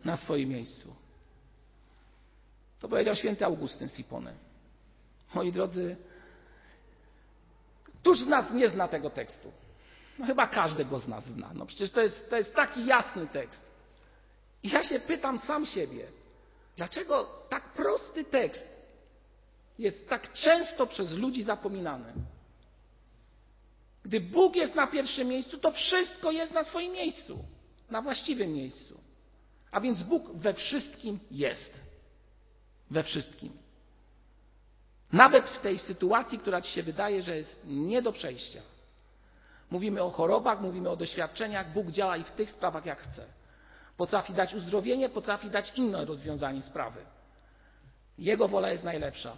na 0.05 0.17
swoim 0.17 0.49
miejscu. 0.49 0.95
To 2.81 2.89
powiedział 2.89 3.15
święty 3.15 3.45
Augustyn 3.45 3.89
z. 3.89 4.35
Moi 5.35 5.53
drodzy, 5.53 5.97
Któż 8.05 8.21
z 8.21 8.27
nas 8.27 8.53
nie 8.53 8.69
zna 8.69 8.89
tego 8.89 9.11
tekstu? 9.11 9.53
No 10.19 10.27
chyba 10.27 10.47
każdego 10.47 10.99
z 10.99 11.09
nas 11.09 11.27
zna. 11.27 11.51
No 11.55 11.67
przecież 11.67 11.91
to 11.91 12.01
jest, 12.01 12.31
to 12.31 12.37
jest 12.37 12.55
taki 12.55 12.87
jasny 12.87 13.27
tekst. 13.27 13.63
I 14.63 14.69
ja 14.69 14.85
się 14.85 15.01
pytam 15.01 15.39
sam 15.39 15.67
siebie, 15.67 16.07
dlaczego 16.77 17.31
tak 17.49 17.73
prosty 17.73 18.25
tekst 18.25 18.69
jest 19.79 20.09
tak 20.09 20.33
często 20.33 20.87
przez 20.87 21.13
ludzi 21.13 21.43
zapominany? 21.43 22.13
Gdy 24.05 24.21
Bóg 24.21 24.57
jest 24.57 24.75
na 24.75 24.87
pierwszym 24.87 25.29
miejscu, 25.29 25.59
to 25.59 25.73
wszystko 25.73 26.31
jest 26.31 26.53
na 26.53 26.65
swoim 26.65 26.93
miejscu, 26.93 27.45
na 27.91 28.03
właściwym 28.03 28.53
miejscu. 28.53 29.01
A 29.71 29.81
więc 29.81 30.03
Bóg 30.03 30.33
we 30.35 30.55
wszystkim 30.55 31.19
jest. 31.31 31.81
We 32.91 33.03
wszystkim. 33.03 33.53
Nawet 35.13 35.49
w 35.51 35.59
tej 35.59 35.79
sytuacji, 35.79 36.39
która 36.39 36.61
ci 36.61 36.73
się 36.73 36.83
wydaje, 36.83 37.23
że 37.23 37.37
jest 37.37 37.61
nie 37.67 38.03
do 38.03 38.13
przejścia. 38.13 38.61
Mówimy 39.71 40.03
o 40.03 40.11
chorobach, 40.11 40.61
mówimy 40.61 40.91
o 40.91 40.97
doświadczeniach. 40.97 41.73
Bóg 41.73 41.91
działa 41.91 42.17
i 42.17 42.25
w 42.25 42.31
tych 42.31 42.51
sprawach 42.51 42.87
jak 42.87 43.01
chce. 43.01 43.25
Potrafi 43.97 44.33
dać 44.33 44.55
uzdrowienie, 44.55 45.09
potrafi 45.09 45.51
dać 45.51 45.73
inne 45.77 46.05
rozwiązanie 46.05 46.63
sprawy. 46.63 47.01
Jego 48.19 48.49
wola 48.49 48.71
jest 48.71 48.85
najlepsza, 48.85 49.37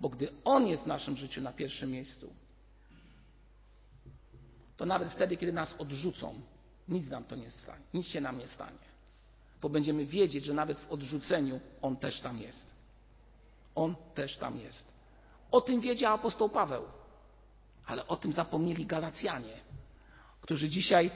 bo 0.00 0.08
gdy 0.08 0.28
On 0.44 0.66
jest 0.66 0.82
w 0.82 0.86
naszym 0.86 1.16
życiu 1.16 1.40
na 1.40 1.52
pierwszym 1.52 1.90
miejscu, 1.90 2.32
to 4.76 4.86
nawet 4.86 5.08
wtedy, 5.08 5.36
kiedy 5.36 5.52
nas 5.52 5.74
odrzucą, 5.78 6.34
nic 6.88 7.10
nam 7.10 7.24
to 7.24 7.36
nie 7.36 7.50
stanie, 7.50 7.82
nic 7.94 8.06
się 8.06 8.20
nam 8.20 8.38
nie 8.38 8.46
stanie, 8.46 8.86
bo 9.62 9.68
będziemy 9.68 10.06
wiedzieć, 10.06 10.44
że 10.44 10.54
nawet 10.54 10.78
w 10.78 10.92
odrzuceniu 10.92 11.60
On 11.82 11.96
też 11.96 12.20
tam 12.20 12.38
jest. 12.38 12.76
On 13.74 13.96
też 14.14 14.36
tam 14.36 14.58
jest. 14.58 14.92
O 15.50 15.60
tym 15.60 15.80
wiedział 15.80 16.14
apostoł 16.14 16.48
Paweł, 16.48 16.82
ale 17.86 18.06
o 18.06 18.16
tym 18.16 18.32
zapomnieli 18.32 18.86
Galacjanie, 18.86 19.54
którzy 20.40 20.68
dzisiaj, 20.68 21.10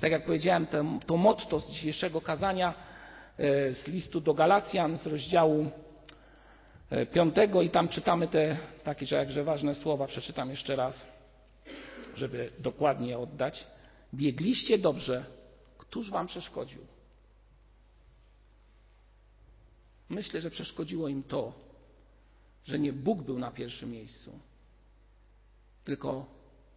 tak 0.00 0.12
jak 0.12 0.24
powiedziałem, 0.24 0.66
to, 0.66 0.84
to 1.06 1.16
motto 1.16 1.60
z 1.60 1.70
dzisiejszego 1.70 2.20
kazania 2.20 2.74
e, 3.38 3.72
z 3.72 3.86
listu 3.86 4.20
do 4.20 4.34
Galacjan 4.34 4.98
z 4.98 5.06
rozdziału 5.06 5.70
e, 6.90 7.06
piątego 7.06 7.62
i 7.62 7.70
tam 7.70 7.88
czytamy 7.88 8.28
te 8.28 8.56
takie 8.84 9.16
jakże 9.16 9.44
ważne 9.44 9.74
słowa, 9.74 10.06
przeczytam 10.06 10.50
jeszcze 10.50 10.76
raz, 10.76 11.06
żeby 12.16 12.52
dokładnie 12.58 13.18
oddać. 13.18 13.66
Biegliście 14.14 14.78
dobrze, 14.78 15.24
któż 15.78 16.10
wam 16.10 16.26
przeszkodził? 16.26 16.86
Myślę, 20.08 20.40
że 20.40 20.50
przeszkodziło 20.50 21.08
im 21.08 21.22
to, 21.22 21.52
że 22.64 22.78
nie 22.78 22.92
Bóg 22.92 23.22
był 23.22 23.38
na 23.38 23.50
pierwszym 23.50 23.90
miejscu, 23.90 24.38
tylko 25.84 26.26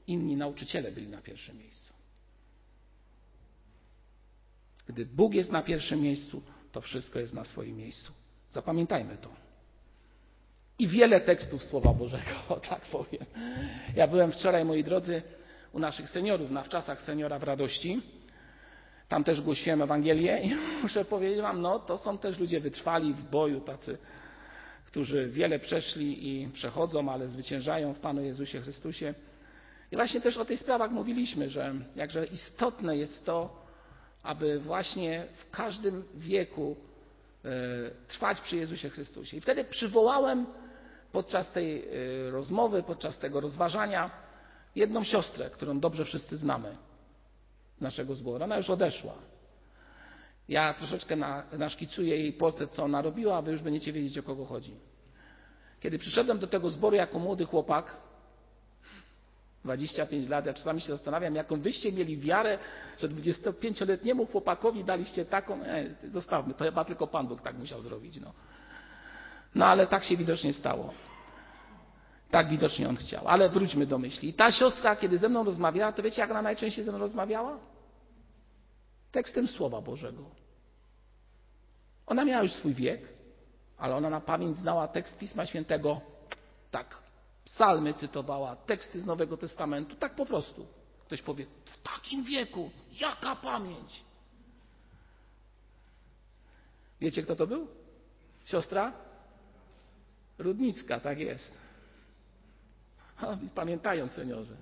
inni 0.07 0.35
nauczyciele 0.35 0.91
byli 0.91 1.07
na 1.07 1.21
pierwszym 1.21 1.57
miejscu. 1.57 1.93
Gdy 4.87 5.05
Bóg 5.05 5.33
jest 5.33 5.51
na 5.51 5.61
pierwszym 5.61 6.01
miejscu, 6.01 6.41
to 6.71 6.81
wszystko 6.81 7.19
jest 7.19 7.33
na 7.33 7.43
swoim 7.43 7.77
miejscu. 7.77 8.11
Zapamiętajmy 8.51 9.17
to. 9.17 9.44
I 10.79 10.87
wiele 10.87 11.21
tekstów 11.21 11.63
Słowa 11.63 11.93
Bożego, 11.93 12.59
tak 12.69 12.81
powiem. 12.81 13.25
Ja 13.95 14.07
byłem 14.07 14.31
wczoraj, 14.31 14.65
moi 14.65 14.83
drodzy, 14.83 15.21
u 15.73 15.79
naszych 15.79 16.09
seniorów, 16.09 16.51
na 16.51 16.63
wczasach 16.63 17.01
seniora 17.01 17.39
w 17.39 17.43
radości. 17.43 18.01
Tam 19.07 19.23
też 19.23 19.41
głosiłem 19.41 19.81
Ewangelię 19.81 20.41
i 20.43 20.55
muszę 20.83 21.05
powiedzieć 21.05 21.41
Wam, 21.41 21.61
no 21.61 21.79
to 21.79 21.97
są 21.97 22.17
też 22.17 22.39
ludzie 22.39 22.59
wytrwali 22.59 23.13
w 23.13 23.21
boju, 23.21 23.61
tacy 23.61 23.97
którzy 24.95 25.27
wiele 25.27 25.59
przeszli 25.59 26.29
i 26.29 26.49
przechodzą, 26.51 27.11
ale 27.11 27.29
zwyciężają 27.29 27.93
w 27.93 27.99
Panu 27.99 28.21
Jezusie 28.23 28.61
Chrystusie. 28.61 29.13
I 29.91 29.95
właśnie 29.95 30.21
też 30.21 30.37
o 30.37 30.45
tych 30.45 30.59
sprawach 30.59 30.91
mówiliśmy, 30.91 31.49
że 31.49 31.73
jakże 31.95 32.25
istotne 32.25 32.97
jest 32.97 33.25
to, 33.25 33.65
aby 34.23 34.59
właśnie 34.59 35.25
w 35.37 35.49
każdym 35.51 36.03
wieku 36.15 36.75
e, 37.45 37.49
trwać 38.07 38.41
przy 38.41 38.57
Jezusie 38.57 38.89
Chrystusie. 38.89 39.37
I 39.37 39.41
wtedy 39.41 39.63
przywołałem 39.63 40.45
podczas 41.15 41.51
tej 41.51 41.83
e, 41.83 42.31
rozmowy, 42.31 42.83
podczas 42.83 43.19
tego 43.19 43.39
rozważania 43.41 44.11
jedną 44.75 45.03
siostrę, 45.03 45.49
którą 45.49 45.79
dobrze 45.79 46.05
wszyscy 46.05 46.37
znamy 46.37 46.75
naszego 47.81 48.15
zboru. 48.15 48.43
Ona 48.43 48.57
już 48.57 48.69
odeszła. 48.69 49.13
Ja 50.49 50.73
troszeczkę 50.73 51.15
na, 51.15 51.43
naszkicuję 51.57 52.17
jej 52.17 52.33
portret, 52.33 52.71
co 52.71 52.83
ona 52.83 53.01
robiła, 53.01 53.37
a 53.37 53.41
wy 53.41 53.51
już 53.51 53.61
będziecie 53.61 53.93
wiedzieć, 53.93 54.17
o 54.17 54.23
kogo 54.23 54.45
chodzi. 54.45 54.73
Kiedy 55.79 55.99
przyszedłem 55.99 56.39
do 56.39 56.47
tego 56.47 56.69
zboru 56.69 56.95
jako 56.95 57.19
młody 57.19 57.45
chłopak, 57.45 57.97
25 59.63 60.29
lat, 60.29 60.45
ja 60.45 60.53
czasami 60.53 60.81
się 60.81 60.87
zastanawiam, 60.87 61.35
jaką 61.35 61.61
wyście 61.61 61.91
mieli 61.91 62.17
wiarę, 62.17 62.57
że 62.99 63.07
25-letniemu 63.09 64.25
chłopakowi 64.25 64.83
daliście 64.83 65.25
taką, 65.25 65.63
e, 65.63 65.95
zostawmy, 66.09 66.53
to 66.53 66.65
chyba 66.65 66.85
tylko 66.85 67.07
Pan 67.07 67.27
Bóg 67.27 67.41
tak 67.41 67.57
musiał 67.57 67.81
zrobić. 67.81 68.19
No. 68.21 68.33
No 69.55 69.65
ale 69.65 69.87
tak 69.87 70.03
się 70.03 70.17
widocznie 70.17 70.53
stało. 70.53 70.93
Tak 72.31 72.49
widocznie 72.49 72.89
on 72.89 72.95
chciał. 72.95 73.27
Ale 73.27 73.49
wróćmy 73.49 73.85
do 73.85 73.97
myśli. 73.97 74.33
Ta 74.33 74.51
siostra, 74.51 74.95
kiedy 74.95 75.17
ze 75.17 75.29
mną 75.29 75.43
rozmawiała, 75.43 75.91
to 75.91 76.03
wiecie, 76.03 76.21
jak 76.21 76.31
ona 76.31 76.41
najczęściej 76.41 76.85
ze 76.85 76.91
mną 76.91 76.99
rozmawiała? 76.99 77.57
tekstem 79.15 79.47
Słowa 79.47 79.81
Bożego. 79.81 80.23
Ona 82.05 82.25
miała 82.25 82.43
już 82.43 82.53
swój 82.53 82.73
wiek, 82.73 83.01
ale 83.77 83.95
ona 83.95 84.09
na 84.09 84.21
pamięć 84.21 84.57
znała 84.57 84.87
tekst 84.87 85.17
Pisma 85.17 85.45
Świętego 85.45 86.01
tak. 86.71 86.97
Psalmy 87.45 87.93
cytowała, 87.93 88.55
teksty 88.55 89.01
z 89.01 89.05
Nowego 89.05 89.37
Testamentu, 89.37 89.95
tak 89.95 90.15
po 90.15 90.25
prostu. 90.25 90.67
Ktoś 91.05 91.21
powie, 91.21 91.45
w 91.65 91.77
takim 91.83 92.23
wieku, 92.23 92.71
jaka 92.91 93.35
pamięć? 93.35 94.03
Wiecie, 97.01 97.23
kto 97.23 97.35
to 97.35 97.47
był? 97.47 97.67
Siostra? 98.45 98.91
Rudnicka, 100.37 100.99
tak 100.99 101.19
jest. 101.19 101.57
Pamiętają 103.55 104.07
seniorzy. 104.07 104.55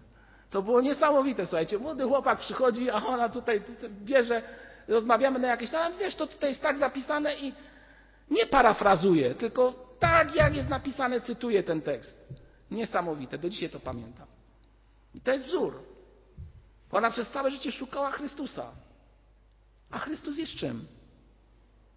To 0.50 0.62
było 0.62 0.82
niesamowite, 0.82 1.46
słuchajcie. 1.46 1.78
Młody 1.78 2.04
chłopak 2.04 2.40
przychodzi, 2.40 2.90
a 2.90 3.06
ona 3.06 3.30
tutaj, 3.30 3.62
tutaj 3.62 3.90
bierze, 3.90 4.42
rozmawiamy 4.88 5.40
na 5.40 5.48
jakieś 5.48 5.72
tam, 5.72 5.94
wiesz, 6.00 6.16
to 6.16 6.28
tutaj 6.28 6.50
jest 6.50 6.62
tak 6.62 6.78
zapisane 6.78 7.36
i 7.36 7.54
nie 8.32 8.46
parafrazuje, 8.46 9.36
tylko 9.36 9.74
tak 10.00 10.36
jak 10.36 10.56
jest 10.56 10.70
napisane, 10.70 11.22
cytuję 11.22 11.64
ten 11.64 11.82
tekst. 11.82 12.28
Niesamowite, 12.72 13.38
do 13.38 13.50
dzisiaj 13.50 13.70
to 13.70 13.80
pamiętam. 13.80 14.28
I 15.16 15.22
to 15.22 15.32
jest 15.32 15.46
wzór. 15.46 15.84
Ona 16.92 17.12
przez 17.12 17.30
całe 17.30 17.52
życie 17.52 17.72
szukała 17.72 18.12
Chrystusa. 18.12 18.72
A 19.92 20.00
Chrystus 20.00 20.38
jest 20.38 20.52
czym? 20.52 20.88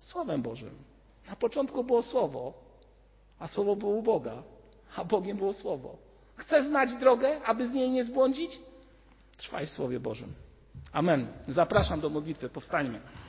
Słowem 0.00 0.42
Bożym. 0.42 0.74
Na 1.28 1.36
początku 1.36 1.84
było 1.84 2.02
Słowo, 2.02 2.65
a 3.38 3.48
Słowo 3.48 3.76
było 3.76 3.92
u 3.92 4.02
Boga, 4.02 4.42
a 4.96 5.04
Bogiem 5.04 5.36
było 5.36 5.52
Słowo. 5.52 5.96
Chcesz 6.36 6.66
znać 6.66 6.94
drogę, 6.94 7.40
aby 7.44 7.68
z 7.68 7.74
niej 7.74 7.90
nie 7.90 8.04
zbłądzić? 8.04 8.58
Trwaj 9.36 9.66
w 9.66 9.70
Słowie 9.70 10.00
Bożym. 10.00 10.32
Amen. 10.92 11.26
Zapraszam 11.48 12.00
do 12.00 12.10
modlitwy. 12.10 12.48
Powstańmy. 12.48 13.00